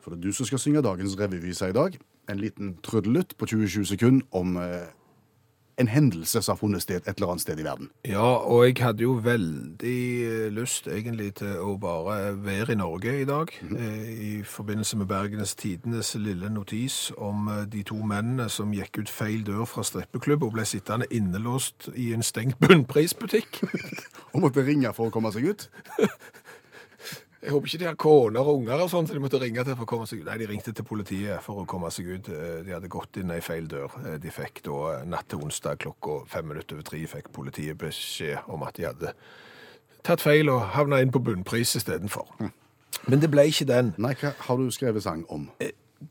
For 0.00 0.10
det 0.10 0.18
er 0.18 0.22
du 0.22 0.32
som 0.32 0.46
skal 0.46 0.58
synge 0.58 0.82
dagens 0.82 1.18
revyvise 1.20 1.68
i 1.68 1.76
dag. 1.76 1.98
En 2.30 2.40
liten 2.40 2.78
trudelutt 2.82 3.36
på 3.38 3.46
20-20 3.46 3.84
sekunder 3.84 4.26
om 4.32 4.56
eh, 4.56 4.88
en 5.80 5.88
hendelse 5.88 6.42
som 6.42 6.54
har 6.54 6.60
funnet 6.60 6.84
sted 6.84 7.00
et 7.00 7.16
eller 7.16 7.32
annet 7.32 7.44
sted 7.44 7.60
i 7.60 7.64
verden. 7.64 7.90
Ja, 8.06 8.26
og 8.44 8.66
jeg 8.66 8.76
hadde 8.84 9.04
jo 9.04 9.16
veldig 9.24 10.00
eh, 10.26 10.46
lyst 10.52 10.88
egentlig 10.90 11.34
til 11.40 11.56
å 11.64 11.76
bare 11.80 12.34
være 12.40 12.74
i 12.74 12.80
Norge 12.80 13.14
i 13.22 13.26
dag, 13.28 13.52
eh, 13.70 14.10
i 14.10 14.32
forbindelse 14.46 15.00
med 15.00 15.10
Bergens 15.10 15.54
Tidenes 15.54 16.14
lille 16.20 16.50
notis 16.52 17.12
om 17.16 17.48
eh, 17.48 17.64
de 17.72 17.84
to 17.86 17.98
mennene 18.00 18.48
som 18.52 18.74
gikk 18.76 19.02
ut 19.02 19.12
feil 19.12 19.44
dør 19.46 19.64
fra 19.68 19.84
strippeklubb 19.86 20.44
og 20.46 20.54
ble 20.58 20.66
sittende 20.68 21.08
innelåst 21.10 21.90
i 21.96 22.12
en 22.16 22.24
stengt 22.26 22.60
bunnprisbutikk. 22.60 23.62
Og 24.32 24.44
måtte 24.44 24.62
ringe 24.62 24.92
for 24.94 25.08
å 25.08 25.14
komme 25.14 25.32
seg 25.34 25.48
ut. 25.50 25.66
Jeg 27.42 27.50
håper 27.54 27.66
ikke 27.70 27.78
de 27.80 27.86
har 27.88 27.94
koner 27.96 28.40
og 28.44 28.58
unger 28.58 28.82
og 28.84 28.90
sånn, 28.92 29.06
så 29.08 29.14
de 29.16 29.20
måtte 29.24 29.38
ringe 29.40 29.62
til 29.64 29.72
for 29.78 29.86
å 29.86 29.88
komme 29.88 30.06
seg 30.06 30.20
ut. 30.20 30.26
Nei, 30.28 30.36
de 30.42 30.48
ringte 30.50 30.74
til 30.76 30.84
politiet 30.84 31.40
for 31.40 31.62
å 31.62 31.66
komme 31.68 31.88
seg 31.90 32.10
ut. 32.12 32.28
Eh, 32.28 32.58
De 32.66 32.74
hadde 32.74 32.90
gått 32.92 33.16
inn 33.16 33.30
ei 33.32 33.40
feil 33.40 33.68
dør. 33.70 33.94
Eh, 34.04 34.18
De 34.20 34.30
fikk 34.30 34.60
da 34.66 34.80
eh, 34.98 35.06
natt 35.08 35.28
til 35.32 35.40
onsdag 35.46 35.78
klokka 35.80 36.18
fem 36.28 36.44
minutter 36.52 36.76
over 36.76 36.84
tre 36.84 37.00
fikk 37.08 37.30
politiet 37.32 37.78
beskjed 37.80 38.44
om 38.52 38.62
at 38.66 38.76
de 38.76 38.84
hadde 38.90 39.14
tatt 40.04 40.20
feil 40.20 40.48
og 40.52 40.60
havna 40.76 41.00
inn 41.00 41.12
på 41.12 41.20
bunnpris 41.24 41.72
istedenfor. 41.80 42.28
Men 43.08 43.20
det 43.24 43.30
ble 43.32 43.46
ikke 43.48 43.68
den. 43.68 43.94
Nei, 43.96 44.12
hva 44.20 44.34
har 44.36 44.56
du 44.60 44.68
skrevet 44.70 45.02
sang 45.02 45.24
om? 45.32 45.48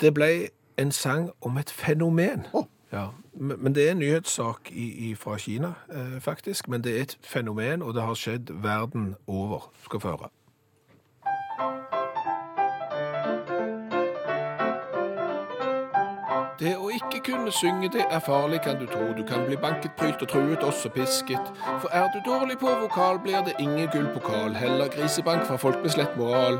Det 0.02 0.14
ble 0.18 0.50
en 0.82 0.92
sang 0.92 1.30
om 1.46 1.58
et 1.62 1.70
fenomen. 1.70 2.48
Oh. 2.54 2.66
Ja, 2.92 3.12
men 3.38 3.76
det 3.78 3.84
er 3.86 3.92
en 3.94 4.00
nyhetssak 4.02 4.72
i, 4.74 4.88
i, 5.12 5.14
fra 5.14 5.38
Kina, 5.38 5.76
eh, 5.94 6.18
faktisk. 6.26 6.68
Men 6.74 6.82
det 6.82 6.96
er 6.98 7.02
et 7.06 7.18
fenomen, 7.22 7.84
og 7.86 7.94
det 7.94 8.02
har 8.02 8.18
skjedd 8.18 8.50
verden 8.64 9.12
over. 9.28 9.70
Skal 9.86 10.02
få 10.02 10.16
Det 16.60 16.74
å 16.76 16.90
ikke 16.92 17.22
kunne 17.24 17.52
synge, 17.56 17.88
det 17.94 18.04
er 18.12 18.20
farlig, 18.20 18.58
kan 18.66 18.76
du 18.80 18.86
tro. 18.86 19.14
Du 19.16 19.22
kan 19.24 19.46
bli 19.48 19.56
banket, 19.56 19.94
prylt 19.96 20.22
og 20.22 20.28
truet, 20.28 20.64
også 20.64 20.90
pisket. 20.92 21.52
For 21.80 21.88
er 21.96 22.10
du 22.12 22.20
dårlig 22.26 22.58
på 22.60 22.74
vokal, 22.82 23.20
blir 23.24 23.40
det 23.48 23.54
ingen 23.64 23.88
gullpokal. 23.94 24.58
Heller 24.60 24.92
grisebank 24.92 25.46
fra 25.48 25.56
folk 25.56 25.80
med 25.82 25.94
slett 25.96 26.18
moral. 26.20 26.60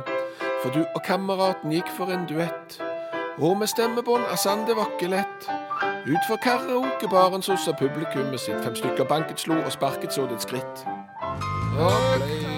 For 0.64 0.72
du 0.72 0.86
og 0.86 1.04
kameraten 1.04 1.76
gikk 1.76 1.92
for 1.98 2.16
en 2.16 2.24
duett. 2.32 2.80
Og 3.44 3.58
med 3.60 3.68
stemmebånd 3.68 4.24
er 4.32 4.40
sann, 4.40 4.64
det 4.68 4.78
var 4.80 4.88
ikke 4.96 5.12
lett. 5.12 5.50
Utfor 6.08 6.40
karaokebaren 6.48 7.44
så 7.44 7.60
sa 7.60 7.76
publikummet 7.76 8.40
sitt. 8.40 8.64
Fem 8.64 8.80
stykker 8.80 9.04
banket, 9.04 9.40
slo 9.40 9.60
og 9.60 9.72
sparket 9.76 10.16
så 10.16 10.30
det 10.32 10.40
et 10.40 10.48
skritt. 10.48 10.86
Og 11.76 12.49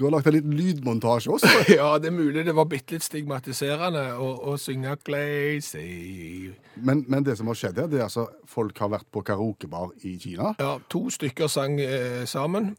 Du, 0.00 0.06
har 0.06 0.14
lagt 0.14 0.30
en 0.30 0.32
liten 0.32 0.54
lydmontasje 0.56 1.28
også. 1.34 1.48
Ja, 1.76 1.98
det 2.00 2.08
er 2.08 2.14
mulig 2.16 2.46
det 2.46 2.54
var 2.56 2.64
bitte 2.70 2.96
litt 2.96 3.04
stigmatiserende 3.04 4.14
å, 4.16 4.30
å 4.48 4.54
synge 4.56 4.94
Glazy. 5.04 6.54
Men, 6.80 7.02
men 7.12 7.26
det 7.26 7.34
som 7.36 7.50
har 7.52 7.58
skjedd 7.60 7.82
her, 7.82 7.90
det 7.92 7.98
er 8.00 8.06
altså 8.06 8.24
folk 8.48 8.80
har 8.80 8.94
vært 8.94 9.10
på 9.12 9.20
karaokebar 9.28 9.92
i 10.08 10.14
Kina. 10.22 10.54
Ja, 10.56 10.78
to 10.88 11.02
stykker 11.12 11.52
sang 11.52 11.76
eh, 11.84 12.24
sammen, 12.24 12.72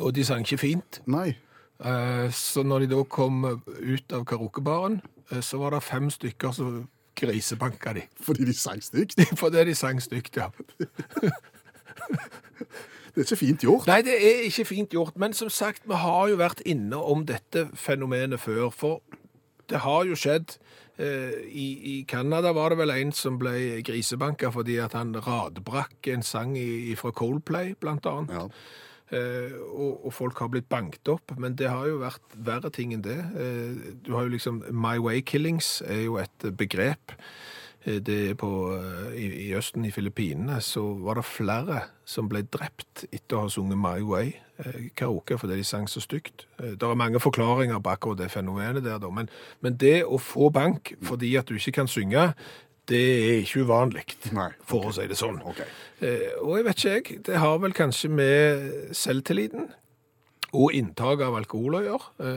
og 0.00 0.10
de 0.16 0.26
sang 0.26 0.42
ikke 0.42 0.58
fint. 0.64 0.98
Nei. 1.06 1.28
Eh, 1.78 2.26
så 2.34 2.66
når 2.66 2.88
de 2.88 2.92
da 2.96 3.04
kom 3.06 3.44
ut 3.46 4.18
av 4.18 4.26
karaokebaren, 4.26 4.98
eh, 5.30 5.46
så 5.46 5.62
var 5.62 5.78
det 5.78 5.84
fem 5.86 6.10
stykker 6.10 6.58
som 6.58 6.88
grisebanka 7.22 7.94
de. 8.00 8.08
Fordi 8.18 8.50
de 8.50 8.58
sang 8.58 8.82
stygt. 8.82 9.14
Fordi 9.44 9.62
de 9.70 9.78
sang 9.78 10.02
stygt, 10.02 10.42
ja. 10.42 10.50
Det 13.20 13.28
er 13.28 13.36
ikke 13.36 13.44
fint 13.44 13.64
gjort. 13.66 13.86
Nei, 13.90 14.00
det 14.06 14.16
er 14.16 14.44
ikke 14.48 14.66
fint 14.68 14.94
gjort, 14.96 15.16
men 15.20 15.36
som 15.36 15.50
sagt, 15.52 15.86
vi 15.88 15.98
har 16.00 16.28
jo 16.32 16.40
vært 16.40 16.62
inne 16.68 16.96
om 16.96 17.24
dette 17.28 17.68
fenomenet 17.76 18.40
før, 18.40 18.70
for 18.74 19.20
det 19.70 19.82
har 19.84 20.06
jo 20.08 20.18
skjedd. 20.18 20.56
Eh, 21.00 21.36
I, 21.46 21.66
I 21.92 21.96
Canada 22.08 22.52
var 22.56 22.72
det 22.72 22.80
vel 22.82 22.92
en 22.96 23.12
som 23.16 23.38
ble 23.40 23.80
grisebanka 23.86 24.50
fordi 24.52 24.76
at 24.82 24.96
han 24.98 25.14
radbrakk 25.16 26.10
en 26.12 26.24
sang 26.26 26.56
i, 26.58 26.96
fra 26.98 27.12
Coldplay, 27.16 27.74
blant 27.80 28.08
annet. 28.10 28.34
Ja. 28.36 28.48
Eh, 29.10 29.54
og, 29.70 30.04
og 30.06 30.12
folk 30.14 30.38
har 30.38 30.50
blitt 30.52 30.68
banket 30.70 31.08
opp, 31.10 31.32
men 31.40 31.56
det 31.58 31.70
har 31.70 31.88
jo 31.88 32.02
vært 32.02 32.36
verre 32.46 32.70
ting 32.74 32.92
enn 32.94 33.02
det. 33.06 33.18
Eh, 33.18 33.94
du 34.06 34.12
har 34.14 34.26
jo 34.26 34.34
liksom 34.36 34.62
My 34.70 34.98
Way 35.02 35.24
Killings 35.26 35.80
er 35.86 36.04
jo 36.06 36.20
et 36.22 36.50
begrep. 36.58 37.16
Eh, 37.84 38.00
Det 38.00 38.36
på, 38.36 38.76
eh, 38.76 39.14
i, 39.16 39.48
I 39.48 39.54
Østen, 39.54 39.84
i 39.84 39.90
Filippinene, 39.90 40.60
så 40.60 40.82
var 41.00 41.14
det 41.14 41.24
flere 41.24 41.80
som 42.04 42.28
ble 42.28 42.42
drept 42.42 43.06
etter 43.12 43.36
å 43.36 43.44
ha 43.46 43.48
sunget 43.48 43.80
My 43.80 44.00
Way 44.04 44.34
eh, 44.58 44.90
karaoke 44.96 45.38
fordi 45.40 45.56
de 45.56 45.64
sang 45.64 45.88
så 45.88 46.00
stygt. 46.00 46.46
Det 46.58 46.82
er 46.82 46.94
mange 46.94 47.20
forklaringer 47.20 47.80
på 47.80 47.90
akkurat 47.94 48.18
det 48.18 48.30
fenomenet 48.30 48.84
der. 48.84 49.10
Men, 49.10 49.30
men 49.60 49.76
det 49.80 50.04
å 50.04 50.18
få 50.18 50.50
bank 50.50 50.92
fordi 51.02 51.36
at 51.36 51.48
du 51.48 51.56
ikke 51.56 51.78
kan 51.80 51.88
synge, 51.88 52.34
det 52.88 53.00
er 53.00 53.40
ikke 53.40 53.64
uvanlig, 53.64 54.04
for 54.66 54.80
okay. 54.80 54.88
å 54.88 54.92
si 54.92 55.06
det 55.06 55.16
sånn. 55.16 55.40
Okay. 55.46 55.68
Eh, 56.02 56.32
og 56.42 56.56
jeg 56.58 56.64
vet 56.66 56.80
ikke, 56.80 56.96
jeg. 56.96 57.20
Det 57.24 57.36
har 57.38 57.60
vel 57.62 57.72
kanskje 57.72 58.10
med 58.12 58.72
selvtilliten 58.92 59.70
og 60.50 60.74
inntak 60.74 61.20
av 61.22 61.36
alkohol 61.38 61.76
å 61.78 61.84
gjøre. 61.84 62.32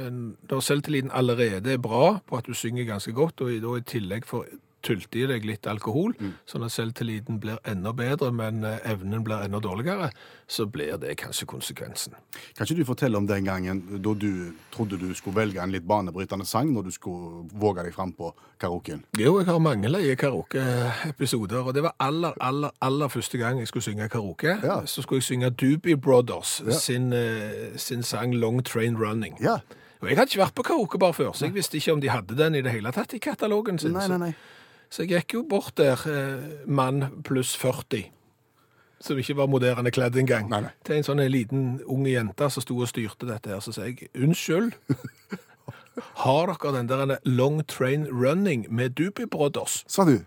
Når 0.45 0.59
selvtilliten 0.61 1.09
allerede 1.17 1.73
er 1.73 1.81
bra 1.81 2.19
på 2.21 2.37
at 2.37 2.45
du 2.45 2.53
synger 2.53 2.85
ganske 2.85 3.11
godt, 3.11 3.41
og 3.41 3.55
da 3.63 3.71
i 3.79 3.87
tillegg 3.89 4.27
får 4.29 4.45
tylt 4.83 5.15
i 5.15 5.25
deg 5.29 5.45
litt 5.47 5.67
alkohol, 5.67 6.11
sånn 6.45 6.65
at 6.67 6.71
selvtilliten 6.75 7.39
blir 7.39 7.57
enda 7.65 7.93
bedre, 7.95 8.31
men 8.35 8.63
eh, 8.67 8.79
evnen 8.91 9.23
blir 9.23 9.41
enda 9.45 9.59
dårligere, 9.63 10.09
så 10.47 10.65
blir 10.69 10.97
det 10.99 11.15
kanskje 11.21 11.47
konsekvensen. 11.47 12.13
Kan 12.57 12.67
ikke 12.67 12.75
du 12.81 12.85
fortelle 12.85 13.17
om 13.17 13.27
den 13.29 13.45
gangen 13.47 13.79
da 14.03 14.13
du 14.13 14.51
trodde 14.75 14.99
du 14.99 15.13
skulle 15.15 15.35
velge 15.39 15.61
en 15.63 15.71
litt 15.71 15.87
banebrytende 15.87 16.45
sang 16.45 16.73
når 16.75 16.89
du 16.89 16.91
skulle 16.91 17.45
våge 17.63 17.83
deg 17.87 17.95
fram 17.95 18.11
på 18.17 18.33
karaoken? 18.59 19.05
Jo, 19.17 19.37
jeg 19.39 19.47
har 19.47 19.59
mange 19.63 19.87
leie 19.89 20.15
karaoke-episoder, 20.19 21.63
og 21.63 21.73
det 21.73 21.83
var 21.83 21.95
aller, 21.99 22.33
aller, 22.41 22.71
aller 22.81 23.07
første 23.11 23.37
gang 23.37 23.59
jeg 23.59 23.67
skulle 23.71 23.83
synge 23.87 24.09
karaoke. 24.09 24.57
Ja. 24.63 24.81
Så 24.85 25.01
skulle 25.05 25.21
jeg 25.23 25.29
synge 25.31 25.49
Doobie 25.49 25.97
Brothers 25.97 26.61
Ja. 26.67 26.71
sin, 26.79 27.13
eh, 27.13 27.77
sin 27.77 28.03
sang 28.03 28.33
Long 28.35 28.63
Train 28.63 28.97
Running. 28.97 29.37
Ja. 29.41 29.57
Og 30.01 30.09
jeg 30.09 30.17
hadde 30.17 30.29
ikke 30.33 30.43
vært 30.43 30.55
på 30.55 30.63
karaokebar 30.63 31.13
før, 31.13 31.31
så 31.33 31.45
jeg 31.45 31.53
visste 31.53 31.77
ikke 31.77 31.93
om 31.93 32.01
de 32.01 32.09
hadde 32.09 32.35
den 32.37 32.55
i 32.55 32.61
det 32.61 32.71
hele 32.71 32.91
tatt 32.91 33.13
i 33.13 33.19
katalogen 33.19 33.79
sin. 33.79 33.93
Nei, 33.93 34.07
nei, 34.07 34.17
nei. 34.17 34.33
Så 34.89 35.03
jeg 35.03 35.09
gikk 35.13 35.33
jo 35.33 35.43
bort 35.49 35.75
der, 35.77 35.99
eh, 36.07 36.65
mann 36.67 37.23
pluss 37.23 37.55
40, 37.57 38.11
som 39.01 39.17
ikke 39.17 39.35
var 39.35 39.47
moderne 39.47 39.91
kledd 39.91 40.15
engang, 40.15 40.49
Nei, 40.49 40.61
nei. 40.61 40.71
til 40.85 40.95
en 40.95 41.03
sånn 41.03 41.19
en 41.19 41.31
liten 41.31 41.63
unge 41.87 42.11
jente 42.13 42.49
som 42.51 42.61
sto 42.63 42.77
og 42.79 42.87
styrte 42.87 43.27
dette 43.27 43.49
her. 43.49 43.59
Så 43.59 43.73
sa 43.73 43.81
jeg, 43.89 44.09
unnskyld, 44.15 44.73
har 46.23 46.47
dere 46.53 46.73
den 46.77 46.87
der 46.87 47.17
Long 47.25 47.63
Train 47.67 48.07
Running 48.07 48.67
med 48.69 48.95
Doobie 48.95 49.27
Brothers? 49.27 49.83
Sa 49.87 50.05
du? 50.05 50.19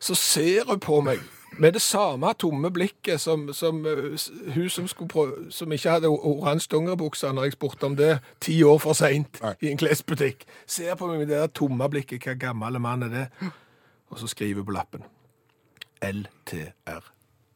Så 0.00 0.14
ser 0.16 0.64
hun 0.64 0.80
på 0.80 1.00
meg 1.04 1.18
med 1.60 1.76
det 1.76 1.82
samme 1.84 2.32
tomme 2.40 2.70
blikket 2.72 3.20
som, 3.20 3.48
som 3.54 3.84
eh, 3.86 4.16
hun 4.54 4.70
som, 4.72 4.88
prøve, 5.08 5.50
som 5.52 5.72
ikke 5.72 5.96
hadde 5.96 6.08
oransje 6.08 6.70
dongeribukser 6.72 7.36
når 7.36 7.50
jeg 7.50 7.56
spurte 7.58 7.86
om 7.86 7.96
det 7.98 8.14
ti 8.40 8.62
år 8.64 8.80
for 8.80 8.96
seint 8.96 9.40
i 9.60 9.70
en 9.70 9.80
klesbutikk. 9.80 10.46
Ser 10.66 10.96
på 10.96 11.10
meg 11.10 11.22
med 11.22 11.32
det 11.32 11.40
der 11.42 11.52
tomme 11.52 11.88
blikket. 11.92 12.24
Hva 12.24 12.36
gammel 12.48 12.80
mann 12.80 13.04
er 13.06 13.14
det? 13.14 13.26
Og 14.10 14.18
så 14.18 14.30
skriver 14.30 14.64
på 14.66 14.74
lappen 14.74 15.04
LTR 16.00 17.10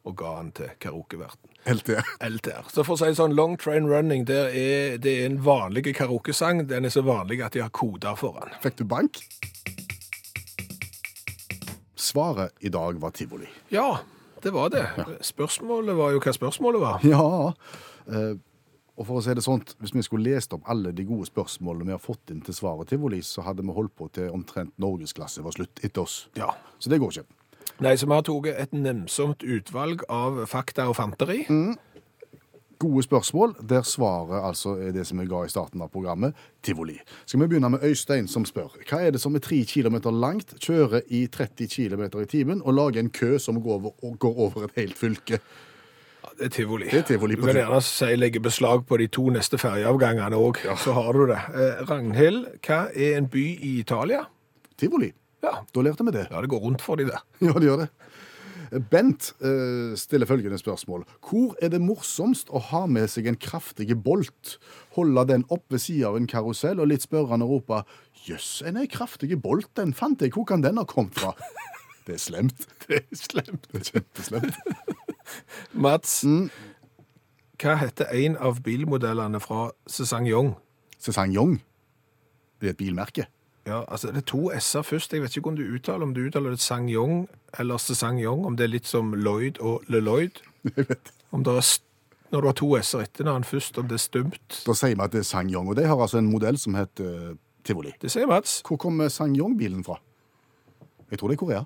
og 0.05 0.13
ga 0.17 0.35
han 0.37 0.51
til 0.53 0.69
karaokeverten. 0.79 1.49
LTR. 1.65 2.05
LTR. 2.21 2.67
Så 2.69 2.83
for 2.85 2.93
å 2.93 2.99
si 2.99 3.09
det 3.09 3.17
sånn, 3.17 3.33
Long 3.33 3.55
Train 3.57 3.89
Running 3.89 4.27
det 4.29 4.41
er, 4.51 4.99
det 5.01 5.15
er 5.17 5.31
en 5.31 5.39
vanlig 5.45 5.87
karaokesang. 5.97 6.67
Den 6.69 6.85
er 6.85 6.93
så 6.93 7.01
vanlig 7.05 7.41
at 7.41 7.57
de 7.57 7.65
har 7.65 7.73
koder 7.73 8.13
for 8.19 8.37
den. 8.37 8.53
Fikk 8.61 8.83
du 8.83 8.85
bank? 8.89 9.23
Svaret 12.05 12.53
i 12.61 12.71
dag 12.73 12.99
var 13.01 13.13
tivoli. 13.15 13.47
Ja, 13.73 13.99
det 14.43 14.53
var 14.53 14.69
det. 14.73 14.85
Spørsmålet 15.25 15.97
var 15.97 16.13
jo 16.13 16.21
hva 16.21 16.33
spørsmålet 16.35 16.83
var. 16.83 17.05
Ja. 17.07 17.53
eh, 18.07 18.35
og 18.95 19.07
for 19.09 19.19
å 19.19 19.23
si 19.25 19.33
det 19.35 19.43
sånn, 19.43 19.63
hvis 19.81 19.91
vi 19.91 20.03
skulle 20.05 20.29
lest 20.31 20.53
opp 20.55 20.69
alle 20.71 20.93
de 20.95 21.03
gode 21.07 21.27
spørsmålene 21.27 21.89
vi 21.89 21.95
har 21.97 22.03
fått 22.03 22.31
inn 22.31 22.43
til 22.45 22.55
svaret 22.55 22.93
tivoli, 22.93 23.19
så 23.25 23.43
hadde 23.43 23.65
vi 23.65 23.73
holdt 23.75 23.95
på 23.97 24.07
til 24.15 24.29
omtrent 24.31 24.71
norgesklasse 24.79 25.43
var 25.43 25.55
slutt 25.57 25.81
etter 25.83 26.05
oss. 26.05 26.29
Ja. 26.39 26.53
Så 26.79 26.93
det 26.93 27.01
går 27.03 27.11
ikke. 27.17 27.27
Nei, 27.83 27.97
så 27.99 28.07
vi 28.07 28.15
har 28.15 28.23
tatt 28.23 28.47
et 28.53 28.77
nemsomt 28.77 29.43
utvalg 29.43 30.05
av 30.07 30.45
fakta 30.47 30.85
og 30.87 30.95
fanteri. 30.95 31.41
Gode 32.79 33.03
spørsmål, 33.03 33.53
der 33.69 33.81
svaret 33.87 34.41
altså 34.43 34.73
er 34.83 34.91
det 34.91 35.05
som 35.07 35.19
vi 35.21 35.25
ga 35.31 35.43
i 35.45 35.49
starten 35.51 35.81
av 35.81 35.89
programmet, 35.93 36.33
tivoli. 36.65 36.97
Skal 37.25 37.39
vi 37.39 37.47
begynne 37.47 37.69
med 37.71 37.83
Øystein 37.87 38.27
som 38.27 38.43
spør. 38.45 38.73
Hva 38.89 38.99
er 39.07 39.11
det 39.15 39.21
som 39.23 39.35
er 39.35 39.43
tre 39.45 39.61
kilometer 39.69 40.11
langt, 40.11 40.55
kjører 40.59 41.01
i 41.07 41.25
30 41.31 41.67
kilometer 41.71 42.19
i 42.25 42.25
timen 42.25 42.61
og 42.65 42.73
lager 42.75 42.99
en 42.99 43.09
kø 43.15 43.37
som 43.39 43.61
går 43.63 43.79
over, 43.79 44.15
går 44.19 44.35
over 44.47 44.65
et 44.67 44.75
helt 44.81 44.97
fylke? 44.99 45.39
Ja, 46.25 46.29
det 46.39 46.45
er 46.49 46.55
tivoli. 46.57 46.89
Det 46.91 46.99
er 47.03 47.07
tivoli 47.13 47.35
du 47.39 47.45
kan 47.45 47.55
gjerne 47.61 47.81
si 47.85 48.11
legge 48.17 48.41
beslag 48.43 48.83
på 48.89 48.97
de 48.99 49.07
to 49.07 49.29
neste 49.31 49.57
ferjeavgangene 49.61 50.35
òg, 50.35 50.59
så 50.81 50.95
har 50.97 51.13
du 51.13 51.27
det. 51.31 51.39
Eh, 51.53 51.83
Ragnhild, 51.89 52.45
hva 52.65 52.87
er 52.91 53.17
en 53.21 53.27
by 53.31 53.45
i 53.55 53.77
Italia? 53.79 54.25
Tivoli. 54.77 55.13
Ja, 55.45 55.59
Da 55.75 55.81
lærte 55.85 56.03
vi 56.03 56.11
det. 56.11 56.27
ja 56.31 56.41
det 56.41 56.49
går 56.49 56.59
rundt 56.59 56.81
for 56.81 56.95
de 56.97 57.05
der. 57.05 57.21
Ja, 57.39 57.53
det 57.53 57.63
gjør 57.69 57.77
det. 57.85 57.89
Bent 58.91 59.33
eh, 59.41 59.93
stiller 59.99 60.27
følgende 60.29 60.57
spørsmål. 60.61 61.03
Hvor 61.29 61.55
er 61.61 61.69
det 61.73 61.81
morsomst 61.83 62.49
å 62.49 62.61
ha 62.71 62.85
med 62.87 63.09
seg 63.11 63.27
en 63.29 63.37
kraftig 63.39 63.89
bolt, 64.03 64.57
holde 64.97 65.25
den 65.29 65.45
opp 65.53 65.65
ved 65.73 65.83
siden 65.83 66.07
av 66.09 66.17
en 66.19 66.27
karusell 66.31 66.79
og 66.81 66.89
litt 66.91 67.05
spørrende 67.05 67.47
rope 67.49 67.83
Jøss, 68.25 68.63
en 68.65 68.79
ei 68.81 68.87
kraftig 68.89 69.35
bolt, 69.41 69.69
den 69.77 69.93
fant 69.93 70.21
jeg, 70.23 70.33
hvor 70.33 70.47
kan 70.49 70.63
den 70.63 70.79
ha 70.81 70.85
kommet 70.89 71.13
fra? 71.19 71.33
Det 72.07 72.15
er 72.17 72.21
slemt. 72.21 72.65
Det 72.87 73.01
er 73.01 73.17
slemt. 73.17 73.67
Det 73.71 73.81
er 73.81 73.87
kjempeslemt. 73.91 74.57
Mats, 75.85 76.23
Mm. 76.25 76.49
hva 77.61 77.75
heter 77.81 78.11
en 78.13 78.35
av 78.37 78.59
bilmodellene 78.65 79.39
fra 79.41 79.71
Sesang 79.89 80.27
Young? 80.29 80.53
Sesang 81.01 81.33
Young? 81.33 81.55
Det 82.61 82.67
er 82.69 82.73
et 82.75 82.77
bilmerke. 82.81 83.25
Ja, 83.65 83.81
altså 83.87 84.11
det 84.13 84.21
er 84.21 84.27
to 84.29 84.51
s-er 84.59 84.85
først. 84.85 85.13
Jeg 85.13 85.23
vet 85.23 85.37
ikke 85.37 85.49
om 85.49 85.57
du 85.57 85.63
uttaler 85.65 86.05
om 86.05 86.13
du 86.13 86.21
uttaler 86.27 86.53
det 86.53 86.61
Sangyong 86.61 87.25
eller 87.59 87.81
Sesangong, 87.81 88.45
om 88.45 88.57
det 88.57 88.67
er 88.67 88.73
litt 88.75 88.87
som 88.87 89.13
Lloyd 89.13 89.57
og 89.57 89.83
LeLloyd. 89.89 90.43
Jeg 90.75 90.89
vet. 90.89 91.11
Om 91.31 91.43
det 91.43 91.57
er 91.57 91.71
når 92.33 92.41
du 92.41 92.47
har 92.49 92.55
to 92.57 92.69
s-er 92.81 93.05
etter 93.05 93.27
navn 93.27 93.45
først, 93.47 93.77
om 93.77 93.87
det 93.87 93.95
er 93.95 94.01
stumt. 94.01 94.61
Da 94.65 94.73
sier 94.75 94.95
vi 94.97 95.03
at 95.05 95.13
det 95.13 95.21
er 95.21 95.27
Sang-Yong. 95.27 95.69
og 95.69 95.77
de 95.77 95.85
har 95.87 96.01
altså 96.01 96.17
en 96.19 96.29
modell 96.29 96.57
som 96.59 96.75
heter 96.75 97.31
uh, 97.31 97.35
Tivoli. 97.63 97.93
Det 98.01 98.11
sier 98.11 98.27
Mats. 98.27 98.59
Hvor 98.65 98.77
kommer 98.81 99.09
SsangYong-bilen 99.09 99.85
fra? 99.85 99.97
Jeg 101.11 101.19
tror 101.19 101.31
det 101.31 101.37
er 101.37 101.41
Korea. 101.41 101.63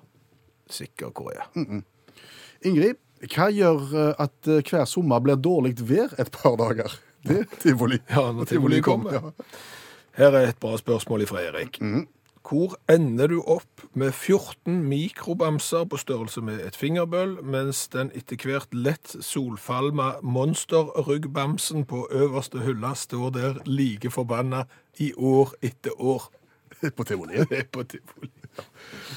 Sikker 0.70 1.10
Korea. 1.16 1.48
Ingrid, 2.64 3.00
hva 3.34 3.48
gjør 3.52 3.80
eh, 3.90 4.12
at 4.22 4.48
eh, 4.48 4.62
hver 4.64 4.86
sommer 4.88 5.20
blir 5.24 5.40
dårlig 5.40 5.74
vær 5.80 6.14
et 6.20 6.30
par 6.32 6.56
dager? 6.60 6.94
Det 7.26 7.42
er 7.42 7.58
tivoli. 7.60 7.98
Ja, 8.08 8.30
når 8.32 8.48
tivoli 8.48 8.80
kommer. 8.84 9.16
Ja. 9.16 9.32
Her 10.12 10.34
er 10.34 10.48
et 10.48 10.58
bra 10.60 10.76
spørsmål 10.76 11.26
fra 11.26 11.40
Erik. 11.40 11.80
Hvor 12.50 12.74
ender 12.90 13.26
du 13.26 13.42
opp 13.46 13.82
med 13.94 14.12
14 14.12 14.82
mikrobamser 14.82 15.84
på 15.84 15.96
størrelse 15.96 16.40
med 16.40 16.64
et 16.66 16.76
fingerbøl, 16.76 17.36
mens 17.44 17.88
den 17.92 18.10
etter 18.16 18.40
hvert 18.42 18.74
lett 18.74 19.16
solfalma 19.20 20.14
monsterryggbamsen 20.22 21.84
på 21.84 22.08
øverste 22.10 22.64
hylla 22.64 22.94
står 22.94 23.30
der 23.30 23.62
like 23.66 24.10
forbanna 24.10 24.64
i 24.98 25.12
år 25.16 25.54
etter 25.62 26.00
år? 26.00 26.32
På 26.96 27.04
tivoliet. 27.04 27.48
På 27.72 27.82
tivoli. 27.82 28.30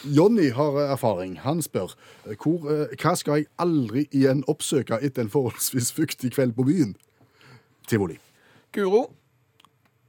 Jonny 0.04 0.52
har 0.52 0.78
eh, 0.78 0.92
erfaring. 0.92 1.40
Han 1.40 1.62
spør 1.62 1.96
eh, 2.28 2.36
hvor, 2.36 2.68
eh, 2.72 2.94
hva 3.02 3.16
skal 3.16 3.42
jeg 3.42 3.50
aldri 3.60 4.06
igjen 4.12 4.44
oppsøke 4.52 5.00
etter 5.02 5.26
en 5.26 5.32
forholdsvis 5.34 5.94
fuktig 5.96 6.34
kveld 6.36 6.54
på 6.58 6.68
byen? 6.68 6.96
Tivoli. 7.88 8.20
Guro, 8.74 9.14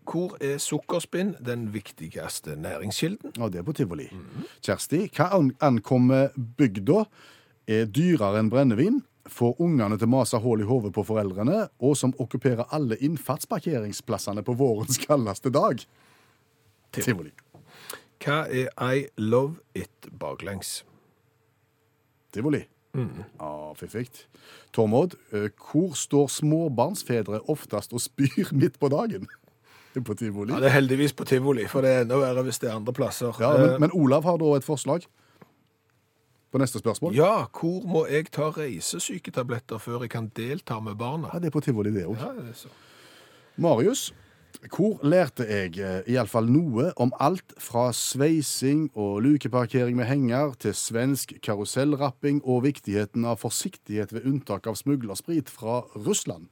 hvor 0.04 0.36
er 0.40 0.58
sukkerspinn 0.62 1.34
den 1.44 1.68
viktigste 1.74 2.56
næringskilden? 2.60 3.34
Ja, 3.38 3.48
det 3.48 3.60
er 3.60 3.66
på 3.66 3.74
tivoli. 3.76 4.08
Kjersti, 4.64 5.06
hva 5.16 5.30
ankommer 5.64 6.30
bygda, 6.58 7.04
er 7.68 7.88
dyrere 7.88 8.42
enn 8.42 8.50
brennevin, 8.52 9.00
får 9.30 9.56
ungene 9.64 9.96
til 9.96 10.08
å 10.10 10.12
mase 10.12 10.40
hull 10.44 10.60
i 10.60 10.68
hodet 10.68 10.92
på 10.92 11.06
foreldrene, 11.08 11.68
og 11.80 11.96
som 11.96 12.12
okkuperer 12.20 12.68
alle 12.76 12.98
innfartsparkeringsplassene 13.00 14.44
på 14.44 14.56
vårens 14.60 15.00
kaldeste 15.00 15.52
dag? 15.54 15.80
Tivoli. 16.94 17.32
Hva 18.24 18.44
er 18.48 18.68
I 18.80 19.08
love 19.20 19.60
it 19.74 20.12
baklengs? 20.12 20.82
Tivoli. 22.32 22.64
Ja, 22.94 23.72
fiffig. 23.74 24.06
Tormod, 24.72 25.16
eh, 25.32 25.48
hvor 25.58 25.96
står 25.98 26.28
småbarnsfedre 26.30 27.40
oftest 27.50 27.92
og 27.92 28.00
spyr 28.00 28.52
midt 28.54 28.78
på 28.78 28.88
dagen? 28.88 29.26
På 30.08 30.14
tivoli. 30.18 30.52
Ja, 30.52 30.60
Det 30.60 30.70
er 30.70 30.76
heldigvis 30.80 31.12
på 31.12 31.24
tivoli, 31.24 31.66
for 31.70 31.80
det 31.86 31.90
er 31.90 32.00
enda 32.02 32.16
verre 32.18 32.42
hvis 32.42 32.58
det 32.58 32.70
er 32.70 32.74
andre 32.76 32.92
plasser. 32.92 33.34
Ja, 33.40 33.52
Eh, 33.54 33.60
men, 33.60 33.80
men 33.86 33.90
Olav 33.94 34.24
har 34.24 34.38
da 34.38 34.56
et 34.56 34.64
forslag 34.66 35.06
på 36.54 36.58
neste 36.58 36.78
spørsmål. 36.78 37.14
Ja, 37.14 37.46
hvor 37.50 37.82
må 37.86 38.04
jeg 38.06 38.30
ta 38.34 38.50
reisesyketabletter 38.54 39.78
før 39.82 40.04
jeg 40.06 40.10
kan 40.10 40.28
delta 40.36 40.80
med 40.80 40.94
barna? 40.98 41.30
Ja, 41.32 41.38
det 41.42 41.50
er 41.50 41.54
på 41.54 41.62
tivoli, 41.64 41.90
det 41.94 42.04
òg. 42.06 42.18
Ja. 42.18 42.70
Marius, 43.56 44.12
hvor 44.70 45.00
lærte 45.02 45.46
jeg 45.50 45.78
eh, 45.82 46.06
iallfall 46.14 46.46
noe 46.50 46.92
om 46.96 47.10
alt 47.22 47.54
fra 47.58 47.88
sveising 47.92 48.86
og 48.94 49.22
lukeparkering 49.26 49.98
med 49.98 50.06
henger 50.06 50.54
til 50.62 50.74
svensk 50.78 51.34
karusellrapping 51.42 52.40
og 52.44 52.62
viktigheten 52.66 53.26
av 53.26 53.42
forsiktighet 53.42 54.14
ved 54.14 54.26
unntak 54.30 54.66
av 54.70 54.78
smuglersprit 54.78 55.50
fra 55.50 55.82
Russland? 55.94 56.46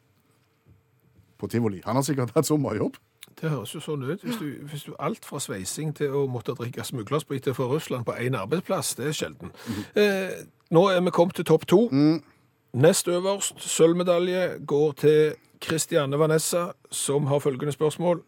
På 1.38 1.46
tivoli. 1.50 1.80
Han 1.86 1.98
har 1.98 2.02
sikkert 2.06 2.34
hatt 2.34 2.46
sommerjobb. 2.46 2.98
Det 3.40 3.50
høres 3.50 3.74
jo 3.74 3.80
sånn 3.80 4.02
ut. 4.04 4.22
Hvis 4.22 4.36
du, 4.40 4.48
hvis 4.70 4.84
du 4.86 4.92
alt 4.98 5.24
fra 5.24 5.40
sveising 5.40 5.94
til 5.96 6.14
å 6.14 6.26
måtte 6.30 6.54
drikke 6.58 6.84
smuglersprit 6.84 7.48
fra 7.56 7.68
Russland 7.70 8.04
på 8.06 8.16
én 8.20 8.36
arbeidsplass, 8.38 8.94
det 8.98 9.08
er 9.08 9.16
sjelden. 9.16 9.52
Eh, 9.96 10.44
nå 10.70 10.88
er 10.88 11.00
vi 11.00 11.14
kommet 11.14 11.34
til 11.38 11.48
topp 11.48 11.66
to. 11.66 11.88
Nest 12.72 13.08
øverst, 13.08 13.60
sølvmedalje, 13.60 14.58
går 14.66 14.92
til 14.92 15.34
Kristianne 15.60 16.18
Vanessa, 16.18 16.72
som 16.90 17.26
har 17.26 17.38
følgende 17.38 17.72
spørsmål. 17.72 18.22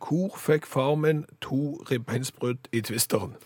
Hvor 0.00 0.36
fikk 0.38 0.66
far 0.66 0.94
min 0.94 1.24
to 1.40 1.82
ribbeinsbrudd 1.90 2.70
i 2.72 2.80
twisteren? 2.80 3.36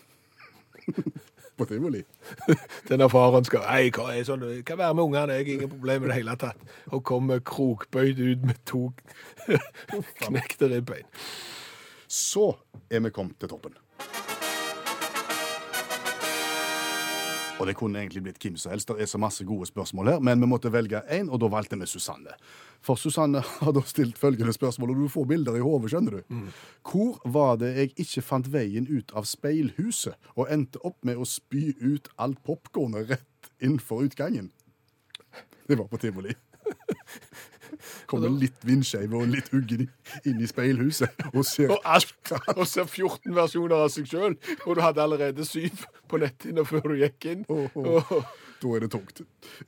På 1.57 1.65
tivoli. 1.69 2.03
Denne 2.89 3.07
faren 3.11 3.45
skal 3.47 3.63
Nei, 3.69 3.87
hva 3.95 4.09
er 4.11 4.25
sånn, 4.27 4.43
kan 4.67 4.79
være 4.81 4.97
med 4.97 5.07
ungene, 5.07 5.37
jeg 5.37 5.45
har 5.45 5.53
ingen 5.55 5.71
problem 5.71 6.03
med 6.03 6.11
det 6.11 6.19
hele 6.19 6.35
tatt. 6.41 6.75
Og 6.91 7.05
kommer 7.07 7.39
krokbøyd 7.39 8.19
ut 8.19 8.45
med 8.49 8.59
to 8.67 8.89
knekte 10.25 10.71
ribbein. 10.71 11.07
Så 12.11 12.51
er 12.91 13.05
vi 13.05 13.15
kommet 13.15 13.39
til 13.39 13.51
toppen. 13.51 13.79
Og 17.55 17.69
det 17.69 17.77
kunne 17.79 18.01
egentlig 18.01 18.23
blitt 18.25 18.41
hvem 18.43 18.57
som 18.59 18.73
helst. 18.73 18.89
Det 18.91 19.05
er 19.05 19.07
så 19.07 19.19
masse 19.21 19.45
gode 19.47 19.67
spørsmål 19.69 20.09
her, 20.11 20.23
men 20.23 20.41
vi 20.43 20.49
måtte 20.49 20.71
velge 20.73 20.99
én, 21.13 21.29
og 21.31 21.39
da 21.39 21.47
valgte 21.51 21.77
vi 21.79 21.87
Susanne. 21.87 22.35
For 22.83 22.99
Susanne 22.99 23.39
har 23.61 23.75
da 23.75 23.83
stilt 23.87 24.19
følgende 24.19 24.53
spørsmål, 24.53 24.91
og 24.91 25.05
du 25.05 25.13
får 25.13 25.29
bilder 25.29 25.55
i 25.55 25.63
hodet, 25.63 25.93
skjønner 25.93 26.17
du. 26.17 26.35
Hvor 26.83 27.21
var 27.23 27.55
det 27.61 27.71
jeg 27.77 27.93
ikke 28.03 28.25
fant 28.27 28.51
veien 28.51 28.89
ut 28.91 29.15
av 29.15 29.27
speilhuset, 29.29 30.19
og 30.35 30.51
endte 30.51 30.83
opp 30.83 30.99
med 31.07 31.15
å 31.15 31.27
spy 31.29 31.71
ut 31.79 32.11
alt 32.19 32.43
popkornet 32.43 33.15
rett 33.15 33.51
innenfor 33.63 34.03
utgangen? 34.03 34.51
Det 35.65 35.79
var 35.79 35.87
på 35.87 36.01
tivoli. 36.03 36.35
Kom 38.09 38.23
det 38.23 38.31
litt 38.45 38.65
vindskeive 38.67 39.19
og 39.19 39.29
litt 39.31 39.51
uggen 39.55 39.87
inn 40.25 40.41
i 40.41 40.49
speilhuset 40.49 41.27
og 41.31 41.43
ser 41.47 41.73
Og 41.75 41.85
alt, 41.97 42.33
og 42.57 42.65
ser 42.69 42.87
14 42.87 43.35
versjoner 43.35 43.85
av 43.85 43.91
seg 43.93 44.09
sjøl, 44.09 44.39
og 44.65 44.71
du 44.75 44.83
hadde 44.83 45.03
allerede 45.03 45.45
syv 45.47 45.85
på 46.09 46.21
netthinna 46.21 46.65
før 46.67 46.91
du 46.91 46.97
gikk 47.01 47.31
inn. 47.33 47.45
Oh, 47.49 47.69
oh. 47.75 48.11
Oh. 48.15 48.33
Da 48.61 48.71
er 48.71 48.85
det 48.85 48.91
tungt. 48.93 49.19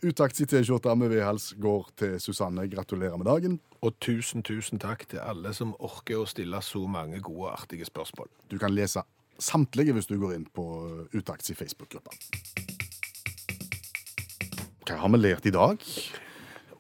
Utakts 0.02 0.42
i 0.42 0.48
T-skjorte 0.48 0.94
med 0.98 1.12
V-hals 1.12 1.52
går 1.62 1.90
til 2.00 2.16
Susanne. 2.24 2.64
Gratulerer 2.72 3.18
med 3.20 3.28
dagen. 3.28 3.60
Og 3.86 3.98
tusen, 4.02 4.46
tusen 4.48 4.80
takk 4.82 5.06
til 5.12 5.22
alle 5.22 5.52
som 5.54 5.76
orker 5.84 6.24
å 6.24 6.30
stille 6.30 6.62
så 6.66 6.86
mange 6.90 7.20
gode 7.22 7.50
og 7.50 7.54
artige 7.54 7.86
spørsmål. 7.86 8.32
Du 8.50 8.58
kan 8.62 8.74
lese 8.74 9.04
samtlige 9.44 9.94
hvis 9.94 10.10
du 10.10 10.16
går 10.22 10.38
inn 10.38 10.48
på 10.50 10.66
Utakts 11.14 11.52
i 11.54 11.58
Facebook-gruppa. 11.60 12.16
Hva 14.88 15.02
har 15.04 15.12
vi 15.14 15.20
lært 15.20 15.46
i 15.46 15.54
dag? 15.54 15.84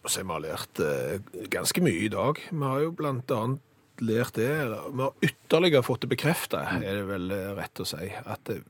Så 0.07 0.23
vi 0.23 0.31
har 0.31 0.43
lært 0.43 0.79
eh, 0.79 1.19
ganske 1.51 1.81
mye 1.83 2.05
i 2.05 2.11
dag. 2.11 2.39
Vi 2.49 2.63
har 2.63 2.79
jo 2.85 2.93
blant 2.95 3.31
annet 3.35 3.63
lært 3.99 4.37
det, 4.37 4.47
eller 4.47 4.89
vi 4.93 5.03
har 5.03 5.25
ytterligere 5.25 5.83
fått 5.83 6.05
det 6.05 6.11
bekreftet, 6.13 6.61
er 6.79 7.01
det 7.01 7.07
vel 7.09 7.31
eh, 7.33 7.49
rett 7.57 7.81
å 7.81 7.87
si, 7.87 8.07
at 8.07 8.51
eh, 8.53 8.63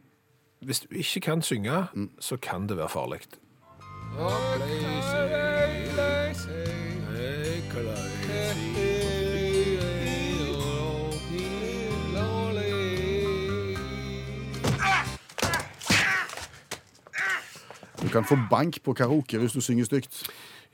hvis 0.66 0.82
du 0.86 0.96
ikke 0.98 1.22
kan 1.28 1.44
synge, 1.46 1.84
så 2.20 2.40
kan 2.42 2.66
det 2.66 2.80
være 2.80 2.90
farlig. 2.90 3.22
Du 18.02 18.10
kan 18.10 18.26
få 18.26 18.38
bank 18.50 18.82
på 18.82 18.94
karaoke 18.98 19.38
hvis 19.38 19.54
du 19.54 19.62
synger 19.62 19.86
stygt. 19.86 20.24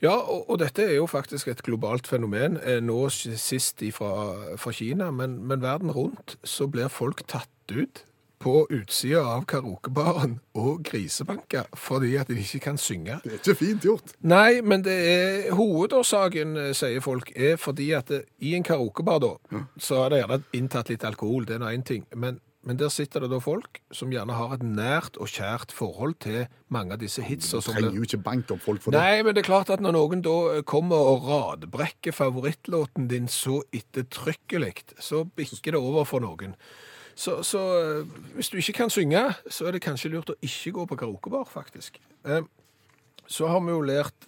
Ja, 0.04 0.18
og, 0.20 0.50
og 0.50 0.58
dette 0.60 0.84
er 0.84 0.98
jo 0.98 1.06
faktisk 1.08 1.48
et 1.48 1.62
globalt 1.64 2.08
fenomen, 2.10 2.58
eh, 2.60 2.80
nå 2.84 3.06
sist 3.08 3.80
fra, 3.96 4.10
fra 4.60 4.72
Kina, 4.74 5.08
men, 5.10 5.38
men 5.48 5.62
verden 5.62 5.94
rundt 5.94 6.36
så 6.44 6.66
blir 6.68 6.92
folk 6.92 7.22
tatt 7.30 7.48
ut 7.72 8.04
på 8.44 8.66
utsida 8.68 9.22
av 9.24 9.46
karaokebaren 9.48 10.34
og 10.60 10.82
grisebanker 10.84 11.70
fordi 11.80 12.10
at 12.20 12.28
de 12.28 12.36
ikke 12.42 12.60
kan 12.66 12.76
synge. 12.76 13.16
Det 13.24 13.32
er 13.32 13.40
ikke 13.40 13.56
fint 13.56 13.86
gjort. 13.86 14.12
Nei, 14.20 14.60
men 14.60 14.84
det 14.84 14.98
er 15.08 15.54
hovedårsaken, 15.56 16.56
eh, 16.60 16.72
sier 16.76 17.00
folk, 17.04 17.32
er 17.32 17.56
fordi 17.56 17.92
at 17.96 18.12
det, 18.12 18.24
i 18.44 18.52
en 18.58 18.66
karaokebar 18.66 19.22
da, 19.24 19.32
så 19.80 20.04
er 20.04 20.12
det 20.12 20.20
gjerne 20.20 20.42
inntatt 20.60 20.92
litt 20.92 21.08
alkohol, 21.08 21.48
det 21.48 21.56
er 21.56 21.64
nå 21.64 21.72
én 21.72 21.86
ting, 21.94 22.04
men, 22.12 22.42
men 22.64 22.78
der 22.80 22.88
sitter 22.88 23.20
det 23.24 23.28
da 23.30 23.38
folk 23.44 23.80
som 23.92 24.12
gjerne 24.12 24.32
har 24.38 24.54
et 24.56 24.62
nært 24.64 25.18
og 25.20 25.28
kjært 25.28 25.72
forhold 25.76 26.14
til 26.24 26.46
mange 26.72 26.96
av 26.96 27.02
disse 27.02 27.20
hitsa. 27.22 27.60
Du 27.60 27.68
trenger 27.68 27.98
jo 27.98 28.06
ikke 28.06 28.22
banke 28.24 28.56
opp 28.56 28.62
folk 28.64 28.80
for 28.82 28.94
det. 28.94 29.00
Nei, 29.02 29.20
men 29.22 29.36
det 29.36 29.42
er 29.44 29.48
klart 29.50 29.70
at 29.74 29.82
når 29.84 29.92
noen 29.98 30.24
da 30.24 30.62
kommer 30.64 30.96
og 31.12 31.28
radbrekker 31.28 32.16
favorittlåten 32.16 33.08
din 33.12 33.28
så 33.28 33.60
ettertrykkelig, 33.76 34.74
så 34.98 35.24
bikker 35.36 35.76
det 35.76 35.80
over 35.80 36.08
for 36.08 36.24
noen. 36.24 36.56
Så, 37.14 37.42
så 37.46 37.60
eh, 37.78 38.14
hvis 38.34 38.48
du 38.50 38.56
ikke 38.58 38.72
kan 38.80 38.90
synge, 38.90 39.20
så 39.46 39.68
er 39.68 39.76
det 39.76 39.84
kanskje 39.84 40.10
lurt 40.10 40.32
å 40.32 40.38
ikke 40.42 40.72
gå 40.74 40.86
på 40.90 40.96
karaokebar, 41.04 41.44
faktisk. 41.46 42.00
Eh, 42.26 42.42
Så 43.30 43.46
har 43.48 43.60
vi 43.64 43.70
jo 43.72 43.80
lært 43.80 44.26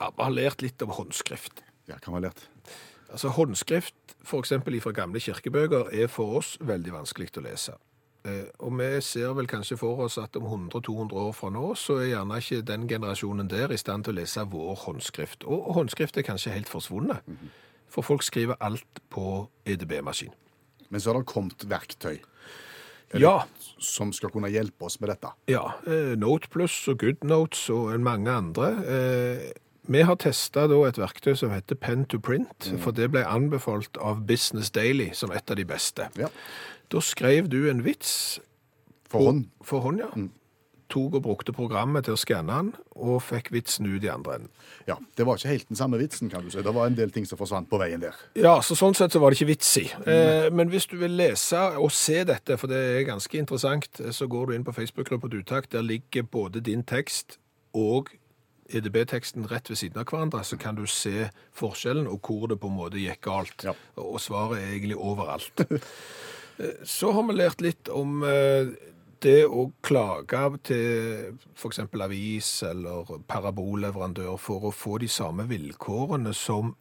Ja, 0.00 0.10
vi 0.10 0.22
har 0.24 0.34
lært 0.34 0.60
litt 0.62 0.82
om 0.82 0.90
håndskrift. 0.92 1.62
Ja, 1.88 1.96
hva 2.00 2.10
har 2.12 2.18
vi 2.18 2.26
lært? 2.26 2.42
Altså 3.14 3.30
Håndskrift, 3.30 3.94
f.eks. 4.26 4.52
fra 4.82 4.90
gamle 4.90 5.20
kirkebøker, 5.22 5.92
er 5.94 6.08
for 6.10 6.40
oss 6.40 6.56
veldig 6.66 6.96
vanskelig 6.96 7.28
å 7.38 7.44
lese. 7.44 7.76
Eh, 8.26 8.48
og 8.58 8.72
vi 8.80 8.88
ser 9.06 9.34
vel 9.36 9.46
kanskje 9.46 9.76
for 9.78 10.00
oss 10.02 10.16
at 10.18 10.34
om 10.40 10.48
100-200 10.48 11.14
år 11.22 11.30
fra 11.36 11.50
nå, 11.54 11.68
så 11.78 12.00
er 12.00 12.08
gjerne 12.14 12.40
ikke 12.42 12.64
den 12.66 12.88
generasjonen 12.90 13.50
der 13.52 13.70
i 13.70 13.78
stand 13.78 14.06
til 14.08 14.16
å 14.16 14.18
lese 14.18 14.42
vår 14.50 14.80
håndskrift. 14.86 15.46
Og 15.46 15.70
håndskrift 15.76 16.18
er 16.18 16.26
kanskje 16.26 16.56
helt 16.56 16.72
forsvunnet. 16.72 17.22
For 17.86 18.02
folk 18.02 18.26
skriver 18.26 18.58
alt 18.64 19.02
på 19.14 19.44
EDB-maskin. 19.68 20.34
Men 20.90 21.00
så 21.00 21.12
har 21.12 21.20
det 21.22 21.30
kommet 21.30 21.68
verktøy 21.70 22.16
Ja, 23.14 23.44
som 23.78 24.10
skal 24.16 24.32
kunne 24.34 24.50
hjelpe 24.50 24.88
oss 24.88 24.98
med 24.98 25.12
dette. 25.12 25.30
ja. 25.46 25.68
Eh, 25.86 26.16
Note 26.18 26.50
Plus 26.50 26.74
og 26.90 26.98
Good 26.98 27.22
Notes 27.22 27.68
og 27.70 27.94
mange 28.02 28.32
andre. 28.32 28.72
Vi 29.86 30.00
har 30.00 30.16
testa 30.16 30.64
et 30.64 30.98
verktøy 30.98 31.34
som 31.36 31.50
heter 31.52 31.76
Pen 31.76 32.06
to 32.08 32.18
Print, 32.18 32.70
for 32.80 32.96
det 32.96 33.10
ble 33.12 33.24
anbefalt 33.28 33.98
av 34.00 34.22
Business 34.26 34.70
Daily 34.72 35.10
som 35.12 35.32
et 35.32 35.50
av 35.50 35.56
de 35.60 35.64
beste. 35.68 36.08
Ja. 36.16 36.30
Da 36.92 37.02
skrev 37.04 37.50
du 37.52 37.68
en 37.70 37.84
vits 37.84 38.40
For 39.12 39.28
hånd. 39.28 39.44
for 39.62 39.84
hånd, 39.84 40.00
ja. 40.00 40.08
Tok 40.88 41.14
og 41.18 41.22
brukte 41.24 41.52
programmet 41.52 42.04
til 42.06 42.14
å 42.14 42.20
skanne 42.20 42.56
den, 42.56 42.72
og 42.94 43.22
fikk 43.24 43.50
vitsen 43.52 43.86
ut 43.88 44.04
i 44.04 44.10
andre 44.12 44.34
enden. 44.38 44.50
Ja, 44.86 44.96
Det 45.16 45.26
var 45.26 45.36
ikke 45.36 45.48
helt 45.48 45.68
den 45.68 45.76
samme 45.76 45.98
vitsen, 45.98 46.30
kan 46.30 46.44
du 46.44 46.50
si. 46.50 46.62
Det 46.62 46.74
var 46.74 46.86
en 46.86 46.96
del 46.96 47.10
ting 47.10 47.26
som 47.26 47.38
forsvant 47.38 47.68
på 47.68 47.78
veien 47.80 48.00
der. 48.00 48.14
Ja, 48.36 48.60
så 48.60 48.76
sånn 48.76 48.94
sett 48.94 49.12
så 49.12 49.20
var 49.20 49.30
det 49.30 49.40
ikke 49.40 49.52
vits 49.52 49.76
i. 49.80 49.86
Eh, 50.06 50.50
men 50.52 50.68
hvis 50.68 50.86
du 50.86 50.96
vil 50.96 51.16
lese 51.16 51.58
og 51.80 51.90
se 51.92 52.22
dette, 52.24 52.56
for 52.60 52.68
det 52.68 52.76
er 52.76 53.08
ganske 53.08 53.38
interessant, 53.38 53.88
eh, 54.00 54.12
så 54.12 54.28
går 54.28 54.46
du 54.46 54.54
inn 54.54 54.64
på 54.64 54.72
Facebook-gruppa 54.76 55.28
Utakt. 55.34 55.72
Der 55.72 55.82
ligger 55.82 56.22
både 56.22 56.60
din 56.60 56.84
tekst 56.84 57.38
og 57.74 58.12
EDB-teksten 58.68 59.48
rett 59.50 59.70
ved 59.70 59.80
siden 59.80 60.00
av 60.00 60.08
hverandre, 60.08 60.42
så 60.44 60.56
kan 60.60 60.78
du 60.78 60.86
se 60.88 61.28
forskjellen 61.56 62.08
og 62.10 62.24
hvor 62.24 62.48
det 62.50 62.60
på 62.62 62.70
en 62.70 62.78
måte 62.78 63.02
gikk 63.02 63.24
galt. 63.26 63.66
Ja. 63.66 63.74
Og 64.00 64.20
svaret 64.22 64.60
er 64.60 64.72
egentlig 64.72 64.98
overalt. 64.98 65.66
Eh, 66.54 66.84
så 66.86 67.08
har 67.10 67.24
vi 67.26 67.34
lært 67.34 67.62
litt 67.64 67.88
om 67.90 68.20
eh, 68.22 68.68
det 69.26 69.40
å 69.50 69.64
klage 69.82 70.42
til 70.68 71.32
f.eks. 71.56 71.80
avis 71.82 72.50
eller 72.68 73.10
parabolleverandør 73.26 74.36
for 74.38 74.68
å 74.68 74.70
få 74.70 75.00
de 75.02 75.08
samme 75.10 75.48
vilkårene 75.50 76.30
som 76.36 76.76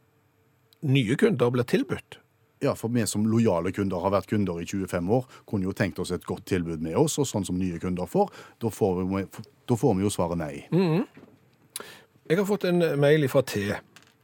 nye 0.86 1.17
kunder 1.17 1.50
blir 1.56 1.65
tilbudt. 1.65 2.19
Ja, 2.63 2.76
for 2.80 2.93
vi 2.93 3.04
som 3.08 3.26
lojale 3.28 3.74
kunder 3.76 4.00
har 4.06 4.13
vært 4.13 4.30
kunder 4.32 4.62
i 4.62 4.65
25 4.67 5.10
år, 5.12 5.26
kunne 5.50 5.67
jo 5.67 5.76
tenkt 5.76 6.00
oss 6.00 6.13
et 6.15 6.24
godt 6.28 6.46
tilbud 6.48 6.84
med 6.84 6.96
oss, 6.96 7.17
og 7.19 7.28
sånn 7.28 7.43
som 7.48 7.58
nye 7.60 7.80
kunder 7.82 8.08
får, 8.08 8.32
da 8.63 8.72
får 8.72 9.02
vi, 9.02 9.24
da 9.67 9.80
får 9.80 9.98
vi 9.98 10.06
jo 10.06 10.12
svaret 10.13 10.39
nei. 10.39 10.54
Jeg 12.29 12.38
har 12.39 12.45
fått 12.47 12.63
en 12.63 12.79
mail 13.03 13.25
fra 13.27 13.41
T 13.43 13.65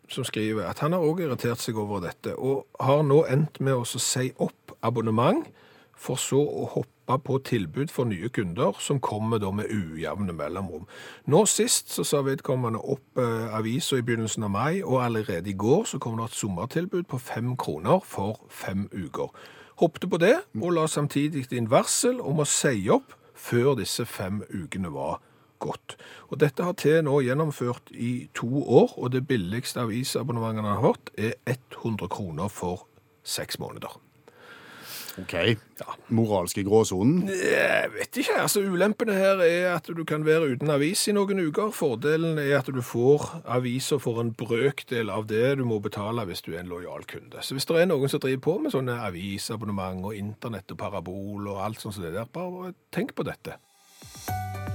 som 0.10 0.24
skriver 0.24 0.64
at 0.70 0.80
han 0.80 0.94
har 0.96 1.04
også 1.04 1.26
irritert 1.26 1.60
seg 1.60 1.78
over 1.78 2.00
dette, 2.00 2.32
og 2.32 2.64
har 2.80 3.02
nå 3.04 3.26
endt 3.28 3.60
med 3.60 3.76
å 3.76 3.84
si 3.86 4.30
opp 4.40 4.72
abonnement, 4.82 5.44
for 6.00 6.16
så 6.16 6.40
å 6.40 6.64
hoppe 6.78 7.18
på 7.28 7.38
tilbud 7.44 7.92
for 7.92 8.08
nye 8.08 8.30
kunder, 8.32 8.78
som 8.80 9.02
kommer 9.04 9.42
da 9.44 9.52
med 9.52 9.68
ujevne 9.68 10.32
mellomrom. 10.32 10.88
Nå 11.28 11.44
sist 11.52 11.92
så 11.92 12.08
sa 12.08 12.24
vedkommende 12.24 12.80
opp 12.80 13.20
eh, 13.20 13.52
avisa 13.52 14.00
i 14.00 14.06
begynnelsen 14.08 14.48
av 14.48 14.54
mai, 14.56 14.80
og 14.80 15.04
allerede 15.04 15.52
i 15.52 15.58
går 15.60 15.90
så 15.92 16.00
kom 16.00 16.16
det 16.22 16.30
et 16.30 16.40
sommertilbud 16.40 17.04
på 17.12 17.20
fem 17.20 17.58
kroner 17.60 18.00
for 18.08 18.40
fem 18.48 18.88
uker. 18.96 19.28
Hoppte 19.84 20.08
på 20.08 20.24
det, 20.24 20.38
og 20.56 20.72
la 20.78 20.88
samtidig 20.88 21.50
inn 21.52 21.68
varsel 21.72 22.24
om 22.24 22.40
å 22.40 22.48
si 22.48 22.88
opp 22.88 23.12
før 23.36 23.76
disse 23.80 24.08
fem 24.08 24.40
ukene 24.56 24.96
var 24.96 25.20
godt. 25.60 25.96
Og 26.30 26.40
dette 26.42 26.66
har 26.66 26.76
til 26.80 27.02
nå 27.08 27.20
gjennomført 27.26 27.94
i 27.94 28.30
to 28.38 28.64
år, 28.64 28.98
og 28.98 29.14
det 29.16 29.26
billigste 29.30 29.84
avisabonnementet 29.86 30.64
han 30.64 30.76
har 30.76 30.86
hatt 30.92 31.14
er 31.18 31.34
100 31.48 32.12
kroner 32.12 32.52
for 32.52 32.88
seks 33.24 33.60
måneder. 33.60 34.00
OK. 35.20 35.36
Moralske 36.16 36.64
gråsonen. 36.64 37.28
Jeg 37.30 37.92
vet 37.94 38.20
ikke, 38.22 38.38
altså 38.40 38.62
ulempene 38.64 39.16
her 39.18 39.42
er 39.44 39.68
at 39.74 39.90
du 39.96 40.04
kan 40.08 40.26
være 40.26 40.54
uten 40.54 40.72
avis 40.72 41.08
i 41.10 41.16
noen 41.16 41.42
uker. 41.50 41.74
Fordelen 41.76 42.40
er 42.40 42.60
at 42.60 42.70
du 42.72 42.82
får 42.86 43.42
aviser 43.58 44.02
for 44.02 44.22
en 44.24 44.32
brøkdel 44.38 45.12
av 45.14 45.28
det 45.30 45.58
du 45.60 45.66
må 45.68 45.82
betale 45.84 46.26
hvis 46.30 46.44
du 46.46 46.54
er 46.54 46.64
en 46.64 46.72
lojal 46.72 47.08
kunde. 47.10 47.44
Så 47.44 47.58
hvis 47.58 47.68
det 47.70 47.82
er 47.82 47.90
noen 47.92 48.12
som 48.12 48.24
driver 48.24 48.46
på 48.48 48.58
med 48.64 48.76
sånne 48.76 49.00
avisabonnement 49.10 50.06
og 50.12 50.16
internett 50.18 50.72
og 50.76 50.80
parabol 50.80 51.50
og 51.52 51.64
alt 51.66 51.84
sånt 51.84 51.98
som 51.98 52.06
det 52.06 52.16
der, 52.16 52.30
bare 52.32 52.74
tenk 52.96 53.16
på 53.18 53.28
dette. 53.28 53.60